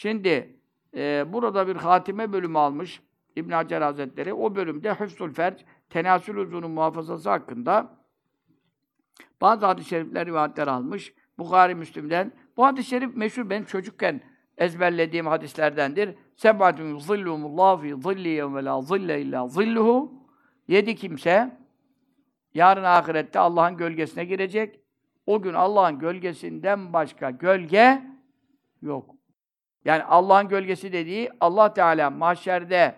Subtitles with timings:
[0.00, 0.56] Şimdi
[0.96, 3.02] e, burada bir hatime bölümü almış
[3.36, 4.34] İbn Hacer Hazretleri.
[4.34, 7.98] O bölümde Hüfzül Ferc, tenasül uzunun muhafazası hakkında
[9.40, 11.14] bazı hadis-i şerifler, rivayetler almış.
[11.38, 12.32] Bukhari Müslim'den.
[12.56, 14.20] Bu hadis-i şerif meşhur benim çocukken
[14.58, 16.14] ezberlediğim hadislerdendir.
[16.36, 20.12] Sebatun zillumullah fi zilli yevme la zille illa zilluhu.
[20.68, 21.58] Yedi kimse
[22.54, 24.80] yarın ahirette Allah'ın gölgesine girecek.
[25.26, 28.02] O gün Allah'ın gölgesinden başka gölge
[28.82, 29.19] yok.
[29.84, 32.94] Yani Allah'ın gölgesi dediği Allah Teala mahşerde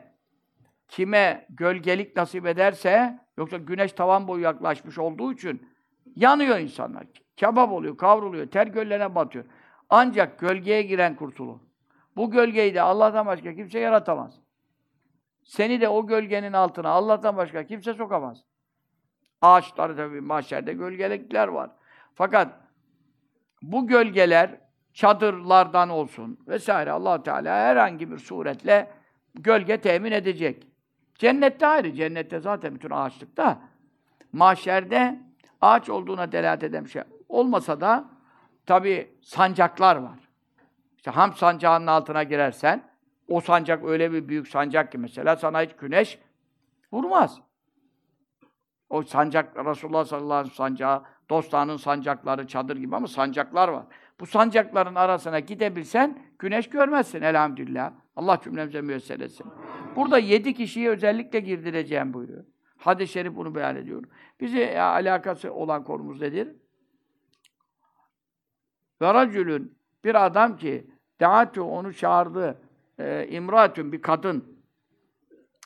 [0.88, 5.68] kime gölgelik nasip ederse yoksa güneş tavan boyu yaklaşmış olduğu için
[6.16, 7.06] yanıyor insanlar.
[7.36, 9.44] Kebap oluyor, kavruluyor, ter göllerine batıyor.
[9.90, 11.60] Ancak gölgeye giren kurtulur.
[12.16, 14.40] Bu gölgeyi de Allah'tan başka kimse yaratamaz.
[15.42, 18.44] Seni de o gölgenin altına Allah'tan başka kimse sokamaz.
[19.40, 21.70] Ağaçları tabii mahşerde gölgelikler var.
[22.14, 22.60] Fakat
[23.62, 24.60] bu gölgeler
[24.92, 28.90] çadırlardan olsun vesaire allah Teala herhangi bir suretle
[29.34, 30.66] gölge temin edecek.
[31.14, 31.92] Cennette ayrı.
[31.92, 33.60] Cennette zaten bütün ağaçlıkta.
[34.32, 35.20] Mahşerde
[35.60, 38.10] ağaç olduğuna delalet eden bir şey olmasa da
[38.66, 40.18] tabi sancaklar var.
[40.96, 42.82] İşte ham sancağının altına girersen
[43.28, 46.18] o sancak öyle bir büyük sancak ki mesela sana hiç güneş
[46.92, 47.40] vurmaz.
[48.90, 53.84] O sancak Resulullah sallallahu aleyhi ve sellem sancağı, dostlarının sancakları çadır gibi ama sancaklar var.
[54.22, 57.92] Bu sancakların arasına gidebilsen güneş görmezsin elhamdülillah.
[58.16, 59.46] Allah cümlemize müyesser etsin.
[59.96, 62.44] Burada yedi kişiyi özellikle girdireceğim buyuruyor.
[62.76, 64.04] Hadis-i şerif bunu beyan ediyor.
[64.40, 66.48] Bize ya, alakası olan konumuz nedir?
[69.00, 70.86] Ve racülün bir adam ki
[71.20, 72.62] Deatu onu çağırdı.
[72.98, 74.62] E, imratun bir kadın.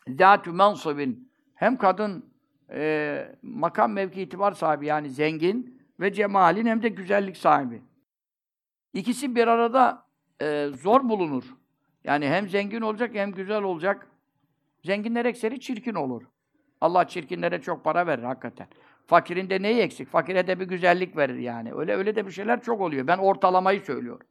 [0.09, 2.33] Zatu mansubin hem kadın
[2.71, 7.83] e, makam mevki itibar sahibi yani zengin ve cemalin hem de güzellik sahibi.
[8.97, 10.07] İkisi bir arada
[10.43, 11.45] e, zor bulunur.
[12.05, 14.07] Yani hem zengin olacak hem güzel olacak.
[14.85, 16.23] Zenginler ekseri çirkin olur.
[16.81, 18.67] Allah çirkinlere çok para verir hakikaten.
[19.07, 20.09] Fakirin de neyi eksik?
[20.09, 21.73] Fakire de bir güzellik verir yani.
[21.75, 23.07] Öyle öyle de bir şeyler çok oluyor.
[23.07, 24.27] Ben ortalamayı söylüyorum.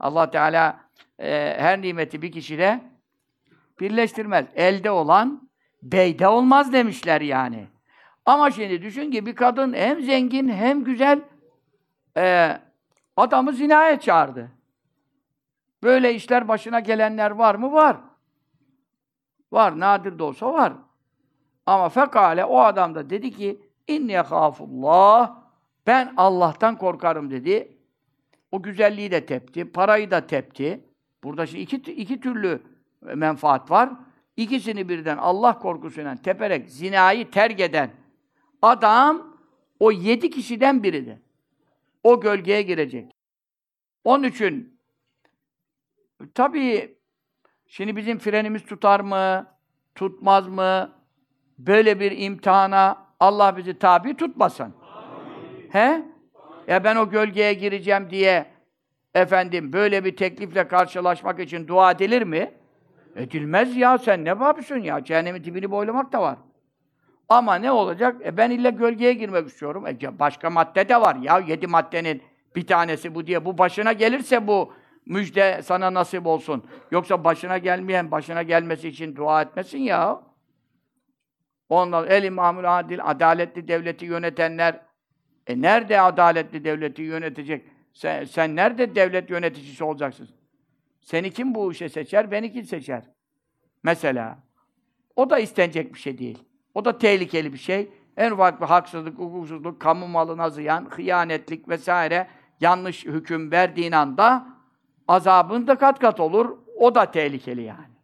[0.00, 0.80] Allah Teala
[1.18, 2.80] e, her nimeti bir kişide
[3.80, 4.46] birleştirmez.
[4.54, 5.50] Elde olan
[5.82, 7.66] beyde olmaz demişler yani.
[8.26, 11.20] Ama şimdi düşün ki bir kadın hem zengin hem güzel
[12.16, 12.56] e,
[13.16, 14.50] adamı zinaya çağırdı.
[15.82, 17.72] Böyle işler başına gelenler var mı?
[17.72, 17.96] Var.
[19.52, 19.80] Var.
[19.80, 20.72] Nadir de olsa var.
[21.66, 25.36] Ama fekale o adam da dedi ki inni yehafullah
[25.86, 27.78] ben Allah'tan korkarım dedi.
[28.52, 30.84] O güzelliği de tepti, parayı da tepti.
[31.24, 32.62] Burada şimdi iki, iki türlü
[33.00, 33.90] menfaat var.
[34.36, 37.90] İkisini birden Allah korkusuyla teperek zinayı terk eden
[38.62, 39.36] adam
[39.80, 41.18] o yedi kişiden biridir.
[42.06, 43.12] O gölgeye girecek.
[44.04, 44.80] Onun için
[46.34, 46.98] tabii
[47.66, 49.46] şimdi bizim frenimiz tutar mı,
[49.94, 50.92] tutmaz mı?
[51.58, 54.74] Böyle bir imtihana Allah bizi tabi tutmasın.
[54.82, 55.70] Amin.
[55.70, 56.02] He?
[56.68, 58.46] Ya ben o gölgeye gireceğim diye
[59.14, 62.54] efendim böyle bir teklifle karşılaşmak için dua edilir mi?
[63.16, 65.04] Edilmez ya sen ne yapıyorsun ya?
[65.04, 66.38] Cehennemin dibini boylamak da var.
[67.28, 68.26] Ama ne olacak?
[68.26, 69.86] E ben illa gölgeye girmek istiyorum.
[69.86, 71.38] E başka madde de var ya.
[71.38, 72.22] Yedi maddenin
[72.56, 73.44] bir tanesi bu diye.
[73.44, 74.72] Bu başına gelirse bu
[75.06, 76.64] müjde sana nasip olsun.
[76.90, 80.22] Yoksa başına gelmeyen, başına gelmesi için dua etmesin ya.
[81.68, 84.80] Ondan el imamül adil, adaletli devleti yönetenler
[85.46, 87.66] e nerede adaletli devleti yönetecek?
[87.92, 90.28] Sen, sen nerede devlet yöneticisi olacaksın?
[91.00, 92.30] Seni kim bu işe seçer?
[92.30, 93.02] Beni kim seçer?
[93.82, 94.38] Mesela.
[95.16, 96.38] O da istenecek bir şey değil.
[96.76, 97.90] O da tehlikeli bir şey.
[98.16, 102.26] En ufak bir haksızlık, hukuksuzluk, kamu malına ziyan, hıyanetlik vesaire
[102.60, 104.46] yanlış hüküm verdiğin anda
[105.08, 106.58] azabın da kat kat olur.
[106.76, 107.94] O da tehlikeli yani.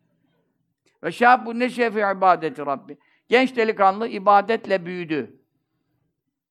[1.02, 2.98] Ve şâbbu neşefi ibadeti Rabbi.
[3.28, 5.40] Genç delikanlı ibadetle büyüdü.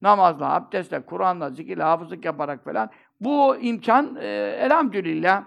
[0.01, 2.89] Namazla, abdestle, Kur'an'la, zikirle, hafızlık yaparak falan.
[3.21, 4.27] Bu imkan e,
[4.59, 5.43] elhamdülillah.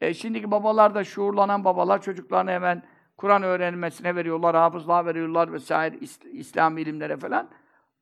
[0.00, 2.82] E, şimdiki babalar da şuurlanan babalar çocuklarını hemen
[3.18, 5.96] Kur'an öğrenmesine veriyorlar, hafızlığa veriyorlar vesaire
[6.32, 7.48] İslam ilimlere falan.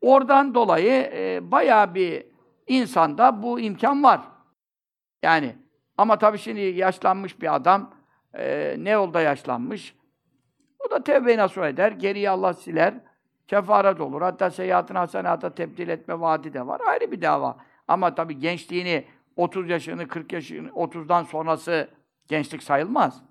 [0.00, 2.26] Oradan dolayı e, bayağı bir
[2.66, 4.20] insanda bu imkan var.
[5.22, 5.56] Yani
[5.98, 7.94] ama tabii şimdi yaşlanmış bir adam
[8.34, 9.96] e, ne yolda yaşlanmış?
[10.78, 12.94] O da tevbe nasuh eder, geriye Allah siler,
[13.48, 14.22] kefaret olur.
[14.22, 16.80] Hatta seyyiatın hasenata tebdil etme vaadi de var.
[16.86, 17.56] Ayrı bir dava.
[17.88, 19.04] Ama tabii gençliğini
[19.36, 21.88] 30 yaşını, 40 yaşını, 30'dan sonrası
[22.28, 23.25] gençlik sayılmaz.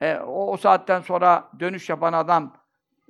[0.00, 2.52] E, o, o saatten sonra dönüş yapan adam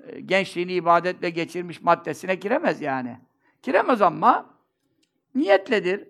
[0.07, 3.21] e, gençliğini ibadetle geçirmiş maddesine giremez yani.
[3.63, 4.47] Giremez ama
[5.35, 6.09] niyetledir.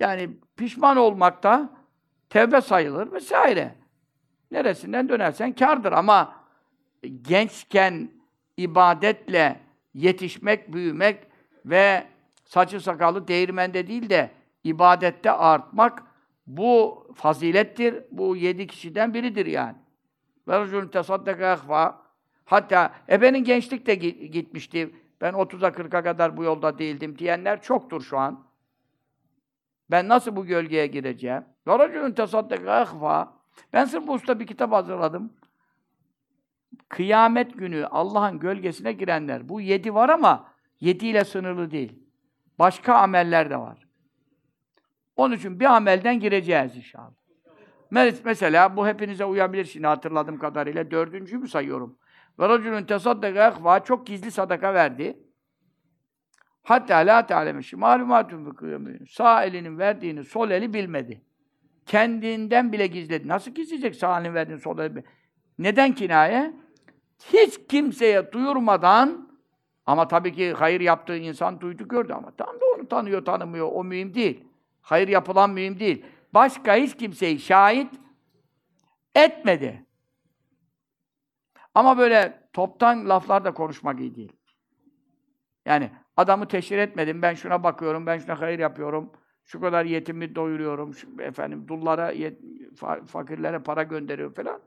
[0.00, 1.70] Yani pişman olmakta
[2.30, 3.74] tevbe sayılır vesaire.
[4.50, 6.36] Neresinden dönersen kârdır ama
[7.22, 8.10] gençken
[8.56, 9.60] ibadetle
[9.94, 11.18] yetişmek, büyümek
[11.64, 12.06] ve
[12.44, 14.30] saçı sakalı değirmende değil de
[14.64, 16.02] ibadette artmak
[16.46, 18.04] bu fazilettir.
[18.10, 19.76] Bu yedi kişiden biridir yani.
[20.48, 22.02] Ve racülün tesaddaka ehfa.
[22.44, 24.94] Hatta ebenin gençlik de gitmişti.
[25.20, 28.46] Ben 30'a 40'a kadar bu yolda değildim diyenler çoktur şu an.
[29.90, 31.44] Ben nasıl bu gölgeye gireceğim?
[31.66, 33.34] Ve racülün tesaddaka ehfa.
[33.72, 35.32] Ben sırf bu usta bir kitap hazırladım.
[36.88, 39.48] Kıyamet günü Allah'ın gölgesine girenler.
[39.48, 40.48] Bu yedi var ama
[40.80, 42.02] yediyle sınırlı değil.
[42.58, 43.86] Başka ameller de var.
[45.16, 47.21] Onun için bir amelden gireceğiz inşallah.
[48.24, 50.90] Mesela bu hepinize uyabilir şimdi hatırladığım kadarıyla.
[50.90, 51.98] Dördüncü mü sayıyorum?
[52.38, 55.18] Ve racülün tesaddaka çok gizli sadaka verdi.
[56.62, 58.56] Hatta la te'alemiş malumatun
[59.10, 61.22] Sağ elinin verdiğini sol eli bilmedi.
[61.86, 63.28] Kendinden bile gizledi.
[63.28, 65.04] Nasıl gizleyecek sağ elinin verdiğini sol eli?
[65.58, 66.52] Neden kinaye?
[67.32, 69.28] Hiç kimseye duyurmadan
[69.86, 73.84] ama tabii ki hayır yaptığı insan duydu gördü ama tam da onu tanıyor tanımıyor o
[73.84, 74.44] mühim değil.
[74.80, 76.04] Hayır yapılan mühim değil.
[76.34, 77.94] Başka hiç kimseyi şahit
[79.14, 79.86] etmedi.
[81.74, 84.32] Ama böyle toptan laflar konuşmak iyi değil.
[85.66, 89.12] Yani adamı teşhir etmedim, ben şuna bakıyorum, ben şuna hayır yapıyorum,
[89.44, 92.40] şu kadar yetimi doyuruyorum, şu, efendim dullara, yet,
[93.06, 94.62] fakirlere para gönderiyor falan.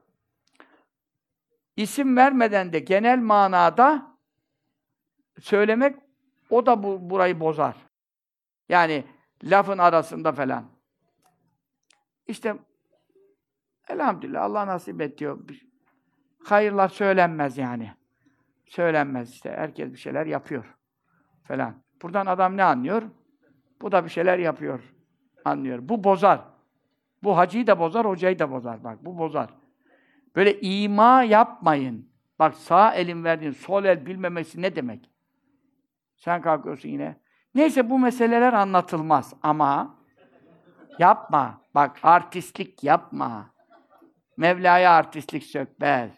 [1.78, 4.18] İsim vermeden de genel manada
[5.40, 5.96] söylemek
[6.50, 7.76] o da bu burayı bozar.
[8.70, 9.04] Yani
[9.44, 10.75] lafın arasında falan.
[12.28, 12.56] İşte
[13.90, 15.40] elhamdülillah Allah nasip et diyor.
[16.44, 17.92] Hayırlar söylenmez yani.
[18.66, 19.52] Söylenmez işte.
[19.52, 20.76] Herkes bir şeyler yapıyor.
[21.44, 21.84] Falan.
[22.02, 23.04] Buradan adam ne anlıyor?
[23.82, 24.94] Bu da bir şeyler yapıyor.
[25.46, 25.80] Anlıyor.
[25.82, 26.42] Bu bozar.
[27.24, 28.84] Bu hacıyı da bozar, hocayı da bozar.
[28.84, 29.50] Bak bu bozar.
[30.36, 32.10] Böyle ima yapmayın.
[32.40, 35.10] Bak sağ elin verdiğin sol el bilmemesi ne demek?
[36.16, 37.20] Sen kalkıyorsun yine.
[37.56, 39.95] Neyse bu meseleler anlatılmaz ama
[41.00, 41.62] yapma.
[41.76, 43.50] Bak artistlik yapma.
[44.38, 46.12] Mevla'ya artistlik sökmez.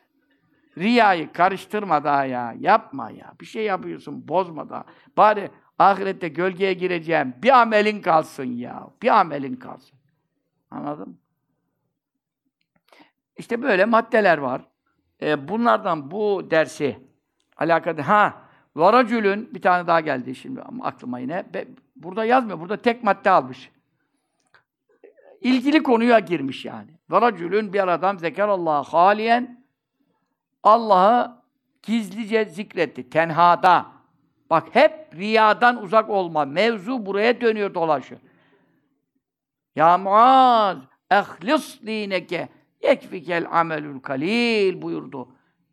[0.77, 2.55] Riyayı karıştırma daha ya.
[2.59, 3.33] Yapma ya.
[3.41, 4.83] Bir şey yapıyorsun, bozma da.
[5.17, 7.33] Bari ahirette gölgeye gireceğim.
[7.43, 8.87] Bir amelin kalsın ya.
[9.01, 9.99] Bir amelin kalsın.
[10.71, 11.15] Anladın mı?
[13.37, 14.61] İşte böyle maddeler var.
[15.21, 16.99] Ee, bunlardan bu dersi
[17.57, 18.41] alakalı ha
[18.75, 21.53] varacülün bir tane daha geldi şimdi aklıma yine.
[21.53, 22.59] Be, burada yazmıyor.
[22.59, 23.71] Burada tek madde almış.
[25.41, 26.91] İlgili konuya girmiş yani.
[27.09, 29.65] Varacülün bir adam zekerallah haliyen
[30.63, 31.41] Allah'ı
[31.83, 33.09] gizlice zikretti.
[33.09, 33.85] Tenhada.
[34.49, 36.45] Bak hep riyadan uzak olma.
[36.45, 38.21] Mevzu buraya dönüyor dolaşıyor.
[39.75, 40.77] Ya Muaz,
[41.11, 42.49] ehlis dineke
[42.83, 45.27] Yekfikel amelül kalil buyurdu.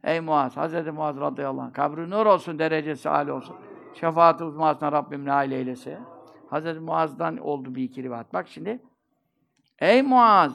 [0.04, 0.86] Ey Muaz, Hz.
[0.86, 3.56] Muaz radıyallahu anh, kabri nur olsun, derecesi âli olsun.
[3.94, 5.98] Şefaat-i uzmasına Rabbim nail eylese.
[6.50, 6.78] Hz.
[6.78, 8.34] Muaz'dan oldu bir iki rivayet.
[8.34, 8.82] Bak şimdi.
[9.78, 10.52] Ey Muaz,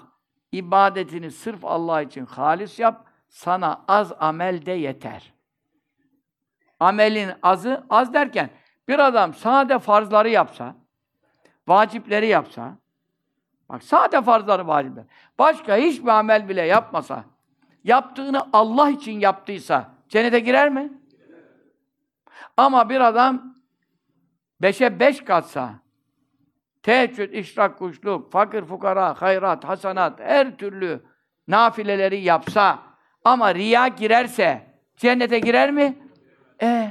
[0.52, 5.34] ibadetini sırf Allah için halis yap, sana az amel de yeter.
[6.80, 8.50] Amelin azı, az derken,
[8.88, 10.76] bir adam sade farzları yapsa,
[11.68, 12.78] vacipleri yapsa,
[13.70, 15.06] Bak sade farzları vacipler.
[15.40, 17.24] Başka hiçbir amel bile yapmasa,
[17.84, 20.94] yaptığını Allah için yaptıysa cennete girer mi?
[22.58, 23.56] Ama bir adam
[24.62, 25.74] beşe beş katsa,
[26.84, 31.04] teheccüd, işrak, kuşluk, fakir, fukara, hayrat, hasanat, her türlü
[31.48, 32.80] nafileleri yapsa
[33.26, 35.98] ama riya girerse cennete girer mi?
[36.62, 36.90] E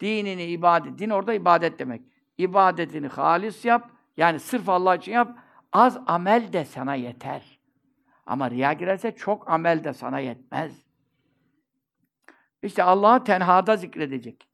[0.00, 2.02] dinini, ibadet, din orada ibadet demek.
[2.38, 5.38] İbadetini halis yap, yani sırf Allah için yap,
[5.72, 7.58] az amel de sana yeter.
[8.26, 10.84] Ama riya girerse çok amel de sana yetmez.
[12.62, 14.48] İşte Allah'ı tenhada zikredecek.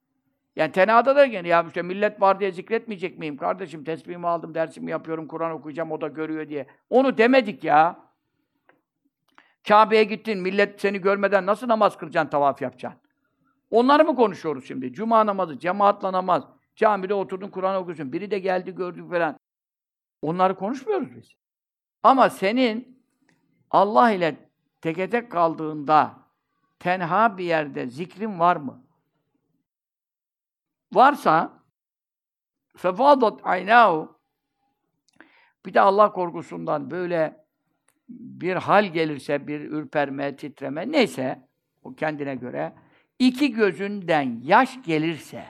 [0.57, 3.37] Yani tenhada da yani ya işte millet var diye zikretmeyecek miyim?
[3.37, 6.67] Kardeşim tesbihimi aldım, dersimi yapıyorum, Kur'an okuyacağım, o da görüyor diye.
[6.91, 8.11] Onu demedik ya.
[9.69, 13.01] Kabe'ye gittin, millet seni görmeden nasıl namaz kılacaksın, tavaf yapacaksın?
[13.71, 14.93] Onları mı konuşuyoruz şimdi?
[14.93, 16.45] Cuma namazı, cemaatla namaz.
[16.77, 18.13] Camide oturdun, Kur'an okuyorsun.
[18.13, 19.39] Biri de geldi, gördü falan.
[20.23, 21.33] Onları konuşmuyoruz biz.
[22.03, 23.03] Ama senin
[23.71, 24.49] Allah ile
[24.81, 26.13] teke tek kaldığında
[26.79, 28.83] tenha bir yerde zikrin var mı?
[30.93, 31.63] Varsa
[32.77, 34.21] fefadat aynahu
[35.67, 37.45] bir de Allah korkusundan böyle
[38.09, 41.49] bir hal gelirse, bir ürperme, titreme, neyse
[41.83, 42.73] o kendine göre
[43.19, 45.45] iki gözünden yaş gelirse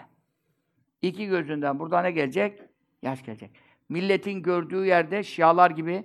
[1.02, 2.62] iki gözünden burada ne gelecek?
[3.02, 3.50] Yaş gelecek
[3.88, 6.04] milletin gördüğü yerde şialar gibi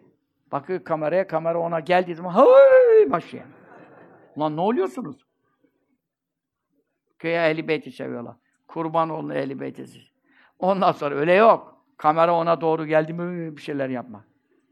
[0.51, 3.45] Bakıyor kameraya, kamera ona geldiği zaman hıy başlıyor.
[4.35, 5.25] Ulan ne oluyorsunuz?
[7.19, 8.35] Köye ehli beyti seviyorlar.
[8.67, 9.85] Kurban olun ehli beyti.
[10.59, 11.75] Ondan sonra öyle yok.
[11.97, 14.23] Kamera ona doğru geldi mi bir şeyler yapma.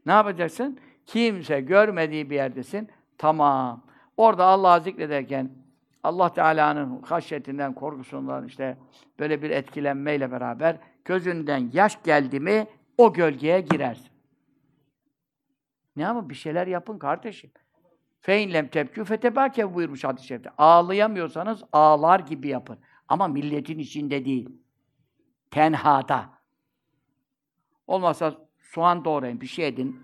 [0.06, 0.78] Ne yapacaksın?
[1.06, 2.88] Kimse görmediği bir yerdesin.
[3.18, 3.82] Tamam.
[4.16, 5.50] Orada Allah'ı zikrederken
[6.02, 8.78] Allah Teala'nın haşyetinden, korkusundan işte
[9.18, 12.66] böyle bir etkilenmeyle beraber gözünden yaş geldi mi
[12.98, 14.10] o gölgeye girersin.
[15.96, 17.50] Ne ama bir şeyler yapın kardeşim.
[18.20, 20.50] Feynlem tepkü fetebâke buyurmuş hadis-i şerifte.
[20.58, 22.78] Ağlayamıyorsanız ağlar gibi yapın.
[23.14, 24.48] Ama milletin içinde değil.
[25.50, 26.30] Tenhada.
[27.86, 30.02] Olmazsa soğan doğrayın, bir şey edin.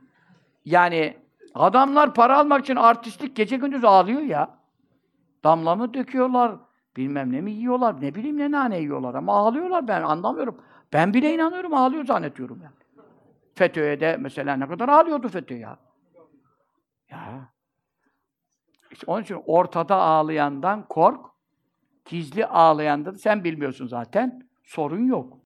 [0.65, 1.17] Yani
[1.55, 4.59] adamlar para almak için artistlik gece gündüz ağlıyor ya.
[5.45, 6.57] Damla mı döküyorlar,
[6.97, 10.61] bilmem ne mi yiyorlar, ne bileyim ne nane yiyorlar ama ağlıyorlar ben anlamıyorum.
[10.93, 13.03] Ben bile inanıyorum, ağlıyor zannediyorum yani.
[13.55, 15.79] FETÖ'ye de mesela ne kadar ağlıyordu FETÖ ya.
[17.11, 17.53] Ya.
[18.91, 21.30] İşte onun için ortada ağlayandan kork,
[22.05, 25.39] gizli ağlayandan sen bilmiyorsun zaten, sorun yok.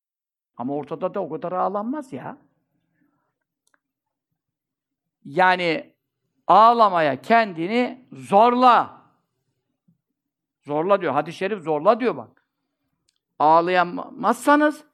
[0.56, 2.38] Ama ortada da o kadar ağlanmaz ya.
[5.24, 5.94] Yani
[6.46, 9.02] ağlamaya kendini zorla.
[10.62, 11.12] Zorla diyor.
[11.12, 12.44] Hadis-i şerif zorla diyor bak.
[13.38, 14.84] Ağlayamazsanız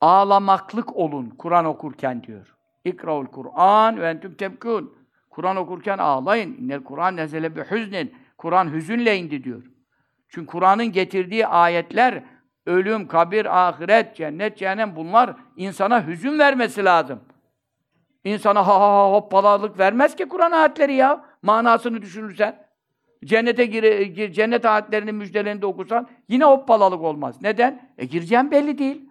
[0.00, 2.56] ağlamaklık olun Kur'an okurken diyor.
[2.84, 4.98] İkraul Kur'an ve entüm tebkûn.
[5.30, 6.56] Kur'an okurken ağlayın.
[6.56, 8.14] İnnel Kur'an nezele bi hüznin.
[8.38, 9.73] Kur'an hüzünle indi diyor.
[10.34, 12.22] Çünkü Kur'an'ın getirdiği ayetler
[12.66, 17.20] ölüm, kabir, ahiret, cennet, cehennem bunlar insana hüzün vermesi lazım.
[18.24, 21.24] İnsana ha ha ha hoppalalık vermez ki Kur'an ayetleri ya.
[21.42, 22.66] Manasını düşünürsen.
[23.24, 27.42] Cennete gir, gir cennet ayetlerinin müjdelerini de okursan yine hoppalalık olmaz.
[27.42, 27.92] Neden?
[27.98, 29.10] E gireceğim belli değil.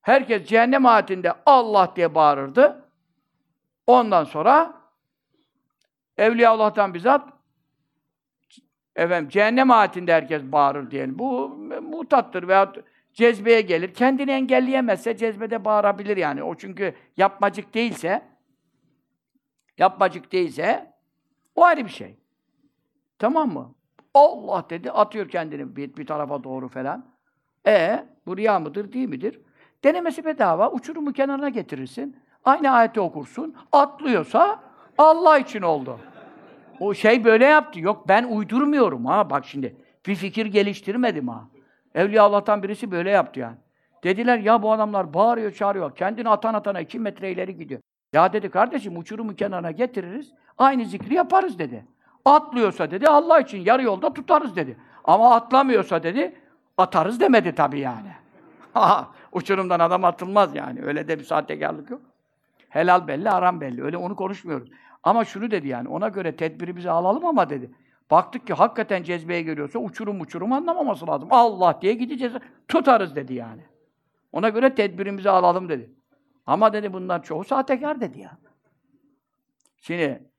[0.00, 2.88] Herkes cehennem ayetinde Allah diye bağırırdı.
[3.86, 4.74] Ondan sonra
[6.16, 7.39] Evliya Allah'tan bizzat
[9.00, 11.18] efendim cehennem ayetinde herkes bağırır diyelim.
[11.18, 11.48] Bu
[11.82, 12.72] mutattır veya
[13.12, 13.94] cezbeye gelir.
[13.94, 16.42] Kendini engelleyemezse cezbede bağırabilir yani.
[16.42, 18.22] O çünkü yapmacık değilse
[19.78, 20.92] yapmacık değilse
[21.54, 22.16] o ayrı bir şey.
[23.18, 23.74] Tamam mı?
[24.14, 27.06] Allah dedi, atıyor kendini bir, bir tarafa doğru falan.
[27.66, 29.40] E bu riya mıdır, değil midir?
[29.84, 32.16] Denemesi bedava, uçurumu kenarına getirirsin.
[32.44, 33.56] Aynı ayeti okursun.
[33.72, 34.60] Atlıyorsa
[34.98, 36.00] Allah için oldu.
[36.80, 37.80] O şey böyle yaptı.
[37.80, 39.76] Yok ben uydurmuyorum ha bak şimdi.
[40.06, 41.44] Bir fikir geliştirmedim ha.
[41.94, 43.56] Evliya Allah'tan birisi böyle yaptı yani.
[44.04, 45.94] Dediler ya bu adamlar bağırıyor çağırıyor.
[45.96, 47.80] Kendini atan atana iki metre ileri gidiyor.
[48.12, 50.32] Ya dedi kardeşim uçurumu kenarına getiririz.
[50.58, 51.84] Aynı zikri yaparız dedi.
[52.24, 54.76] Atlıyorsa dedi Allah için yarı yolda tutarız dedi.
[55.04, 56.34] Ama atlamıyorsa dedi
[56.78, 58.10] atarız demedi tabii yani.
[59.32, 60.82] Uçurumdan adam atılmaz yani.
[60.82, 62.00] Öyle de bir sahtekarlık yok.
[62.68, 63.84] Helal belli, haram belli.
[63.84, 64.68] Öyle onu konuşmuyoruz.
[65.02, 67.70] Ama şunu dedi yani, ona göre tedbirimizi alalım ama dedi.
[68.10, 71.28] Baktık ki hakikaten cezbeye geliyorsa uçurum uçurum anlamaması lazım.
[71.30, 72.34] Allah diye gideceğiz,
[72.68, 73.62] tutarız dedi yani.
[74.32, 75.94] Ona göre tedbirimizi alalım dedi.
[76.46, 78.38] Ama dedi bunlar çoğu sahtekar dedi ya.
[79.80, 80.30] Şimdi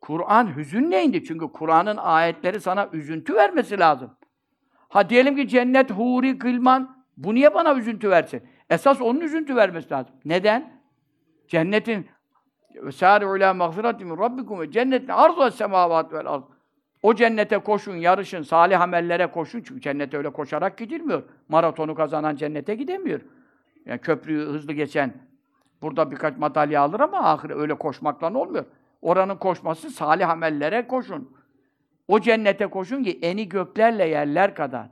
[0.00, 1.24] Kur'an hüzünle indi.
[1.24, 4.16] Çünkü Kur'an'ın ayetleri sana üzüntü vermesi lazım.
[4.88, 8.42] Ha diyelim ki cennet, huri, kılman, bu niye bana üzüntü versin?
[8.70, 10.14] Esas onun üzüntü vermesi lazım.
[10.24, 10.82] Neden?
[11.48, 12.06] Cennetin
[12.94, 16.42] Sâri'u ilâ mağfiratin min rabbikum ve cennetin arzu es-semâvât vel ard.
[17.02, 19.62] O cennete koşun, yarışın, salih amellere koşun.
[19.62, 21.22] Çünkü cennete öyle koşarak gidilmiyor.
[21.48, 23.20] Maratonu kazanan cennete gidemiyor.
[23.86, 25.14] Yani köprüyü hızlı geçen
[25.82, 28.64] burada birkaç madalya alır ama ahire öyle koşmakla olmuyor.
[29.02, 31.36] Oranın koşması salih amellere koşun.
[32.08, 34.88] O cennete koşun ki eni göklerle yerler kadar.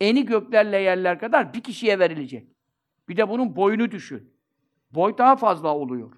[0.00, 2.48] Eni göklerle yerler kadar bir kişiye verilecek.
[3.08, 4.34] Bir de bunun boyunu düşün.
[4.90, 6.12] Boy daha fazla oluyor.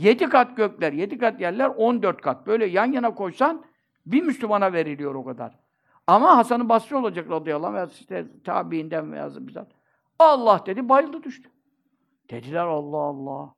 [0.00, 2.46] Yedi kat gökler, yedi kat yerler, on dört kat.
[2.46, 3.64] Böyle yan yana koysan
[4.06, 5.58] bir Müslümana veriliyor o kadar.
[6.06, 9.72] Ama Hasan-ı Basri olacak radıyallahu anh işte tabiinden veya bizzat.
[10.18, 11.50] Allah dedi, bayıldı düştü.
[12.30, 13.54] Dediler Allah Allah.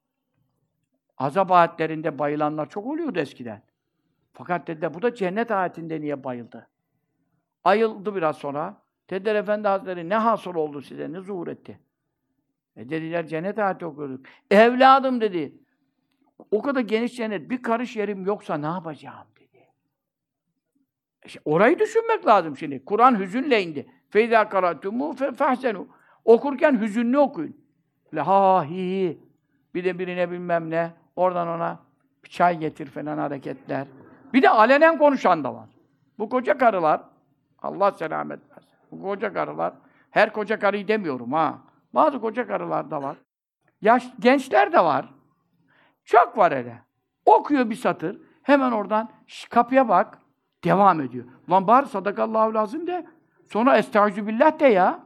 [1.19, 3.63] Azap ayetlerinde bayılanlar çok oluyordu eskiden.
[4.33, 6.69] Fakat dediler bu da cennet ayetinde niye bayıldı?
[7.65, 8.83] Ayıldı biraz sonra.
[9.11, 11.81] Dediler Efendi Hazretleri ne hasıl oldu size, ne zuhur etti?
[12.77, 14.27] E dediler cennet ayeti okuduk.
[14.51, 15.62] Evladım dedi.
[16.51, 19.67] O kadar geniş cennet, bir karış yerim yoksa ne yapacağım dedi.
[21.25, 22.85] İşte orayı düşünmek lazım şimdi.
[22.85, 23.87] Kur'an hüzünle indi.
[24.11, 25.89] Feyza karatumu fehsenu.
[26.25, 27.57] Okurken hüzünlü okuyun.
[28.17, 29.19] Ha hi hi.
[29.75, 30.95] Bir de birine bilmem ne.
[31.17, 31.79] Oradan ona
[32.25, 33.87] bir çay getir falan hareketler.
[34.35, 35.69] Bir de alenen konuşan da var.
[36.19, 37.01] Bu koca karılar,
[37.63, 38.73] Allah selamet versin.
[38.91, 39.75] Bu koca karılar,
[40.11, 41.59] her koca karıyı demiyorum ha.
[41.95, 43.17] Bazı koca karılar da var.
[43.81, 45.09] Yaş, gençler de var.
[46.04, 46.82] Çok var hele.
[47.26, 48.21] Okuyor bir satır.
[48.42, 50.18] Hemen oradan "Şş, kapıya bak.
[50.64, 51.25] Devam ediyor.
[51.50, 53.06] Lan bari sadakallahu lazım de.
[53.52, 55.00] Sonra estaizu billah de ya.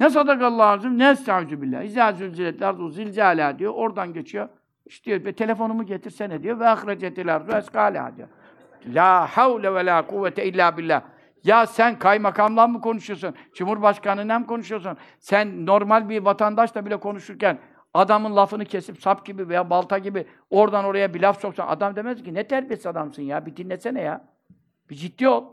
[0.00, 1.82] Ne sadakallahu lazım ne estaizu billah.
[1.82, 3.72] İzâ zülzilet ardu zilzâlâ diyor.
[3.76, 4.48] Oradan geçiyor.
[4.86, 6.60] İşte diyor, telefonumu getirsene diyor.
[6.60, 8.28] Ve ahrecetil ardu eskâlâ diyor.
[8.86, 11.02] La havle ve la kuvvete illa billah.
[11.44, 13.34] Ya sen kaymakamla mı konuşuyorsun?
[13.54, 14.96] Cumhurbaşkanıyla mı konuşuyorsun?
[15.18, 17.58] Sen normal bir vatandaşla bile konuşurken
[17.94, 22.22] adamın lafını kesip sap gibi veya balta gibi oradan oraya bir laf soksan adam demez
[22.22, 24.24] ki ne terbiyesiz adamsın ya bir dinlesene ya.
[24.90, 25.44] Bir ciddi ol.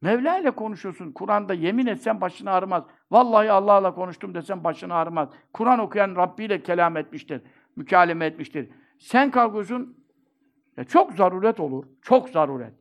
[0.00, 1.12] Mevla ile konuşuyorsun.
[1.12, 2.84] Kur'an'da yemin etsen başını ağrımaz.
[3.10, 5.28] Vallahi Allah'la konuştum desen başını ağrımaz.
[5.52, 7.42] Kur'an okuyan Rabbi ile kelam etmiştir.
[7.76, 8.68] Mükaleme etmiştir.
[8.98, 10.04] Sen kalkıyorsun
[10.76, 11.84] ya çok zaruret olur.
[12.02, 12.72] Çok zaruret.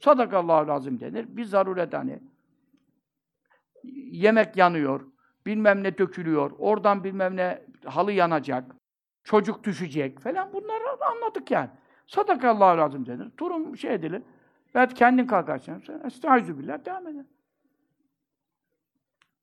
[0.00, 1.26] Sadakallahu lazım denir.
[1.28, 2.18] Bir zaruret hani.
[4.10, 5.00] Yemek yanıyor.
[5.46, 6.50] Bilmem ne dökülüyor.
[6.58, 8.76] Oradan bilmem ne halı yanacak.
[9.24, 10.52] Çocuk düşecek falan.
[10.52, 11.70] Bunları anladık yani.
[12.06, 13.28] Sadakallahu lazım denir.
[13.38, 14.22] Durum şey edilir.
[14.74, 15.82] Ve kendin kalkarsın.
[16.04, 17.24] Estaizu billah devam eder.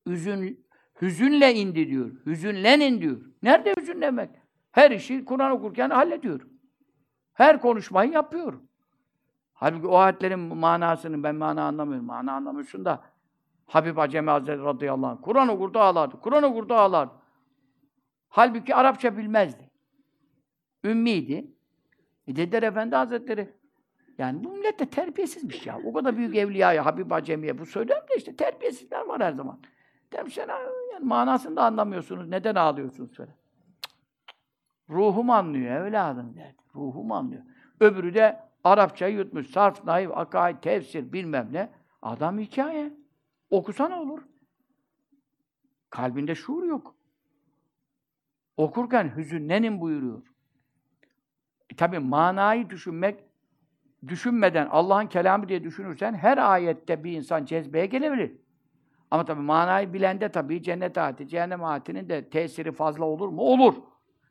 [0.05, 0.65] Üzün,
[1.01, 2.11] hüzünle indi diyor.
[2.25, 3.21] Hüzünlenin diyor.
[3.43, 4.29] Nerede hüzünlemek?
[4.71, 6.41] Her işi Kur'an okurken hallediyor.
[7.33, 8.61] Her konuşmayı yapıyor.
[9.53, 12.05] Halbuki o ayetlerin manasını ben mana anlamıyorum.
[12.05, 13.03] Mana anlamıyorsun da
[13.65, 15.21] Habib Acemi Hazretleri radıyallahu anh.
[15.21, 16.19] Kur'an okurdu ağlardı.
[16.19, 17.13] Kur'an okurdu ağlardı.
[18.29, 19.71] Halbuki Arapça bilmezdi.
[20.83, 21.55] Ümmiydi.
[22.27, 23.53] E dediler Efendi Hazretleri.
[24.17, 25.79] Yani bu millet de terbiyesizmiş ya.
[25.85, 29.59] O kadar büyük evliyaya, Habib Acemi'ye bu söyler de işte terbiyesizler var her zaman.
[30.13, 30.47] Demişler
[30.93, 32.27] yani manasını da anlamıyorsunuz.
[32.27, 33.35] Neden ağlıyorsunuz söyle.
[34.89, 36.57] Ruhum anlıyor evladım derdi.
[36.75, 37.43] Ruhum anlıyor.
[37.79, 39.47] Öbürü de Arapçayı yutmuş.
[39.47, 41.69] Sarf, naif, akaid, tefsir bilmem ne.
[42.01, 42.93] Adam hikaye.
[43.49, 44.21] Okusana olur.
[45.89, 46.95] Kalbinde şuur yok.
[48.57, 50.21] Okurken hüzünlenin buyuruyor.
[51.69, 53.23] E, Tabi manayı düşünmek,
[54.07, 58.31] düşünmeden Allah'ın kelamı diye düşünürsen her ayette bir insan cezbeye gelebilir.
[59.11, 63.41] Ama tabi manayı bilende tabi cennet ayeti, cehennem ayetinin de tesiri fazla olur mu?
[63.41, 63.75] Olur.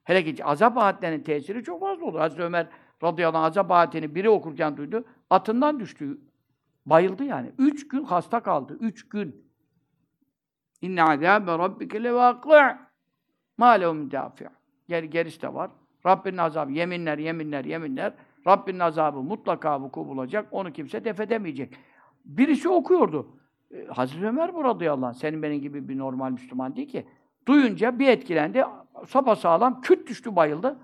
[0.04, 2.18] Hele ki azap ayetlerinin tesiri çok fazla olur.
[2.18, 2.66] Hazreti Ömer
[3.02, 5.04] radıyallahu anh azap ayetini biri okurken duydu.
[5.30, 6.18] Atından düştü.
[6.86, 7.52] Bayıldı yani.
[7.58, 8.76] Üç gün hasta kaldı.
[8.80, 9.44] Üç gün.
[10.82, 12.78] İnne azâbe rabbike levâkı'
[13.58, 14.48] mâ lehu müdâfi'
[14.88, 15.70] Geri, gerisi de var.
[16.06, 18.12] Rabbinin azabı, yeminler, yeminler, yeminler.
[18.46, 20.48] Rabbinin azabı mutlaka vuku bulacak.
[20.50, 21.74] Onu kimse def edemeyecek.
[22.24, 23.26] Birisi okuyordu.
[23.70, 25.14] E, Hazreti Ömer bu radıyallahu anh.
[25.14, 27.06] Senin benim gibi bir normal Müslüman değil ki.
[27.48, 28.64] Duyunca bir etkilendi.
[29.06, 30.78] Sapasağlam küt düştü bayıldı.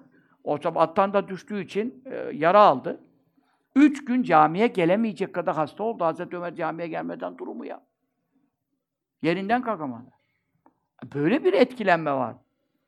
[0.45, 3.01] O attan da düştüğü için e, yara aldı.
[3.77, 6.05] Üç gün camiye gelemeyecek kadar hasta oldu.
[6.05, 7.83] Hazreti Ömer camiye gelmeden durumu ya.
[9.23, 10.11] Yerinden kalkamadı.
[11.15, 12.37] Böyle bir etkilenme var.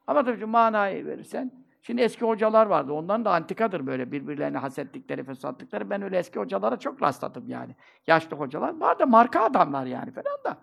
[0.06, 2.92] Ama tabii şu manayı verirsen, şimdi eski hocalar vardı.
[2.92, 5.90] Ondan da antikadır böyle birbirlerine hasetlikleri, fesatlıkları.
[5.90, 7.76] Ben öyle eski hocalara çok rastladım yani.
[8.06, 8.80] Yaşlı hocalar.
[8.80, 10.56] Var da marka adamlar yani falan da.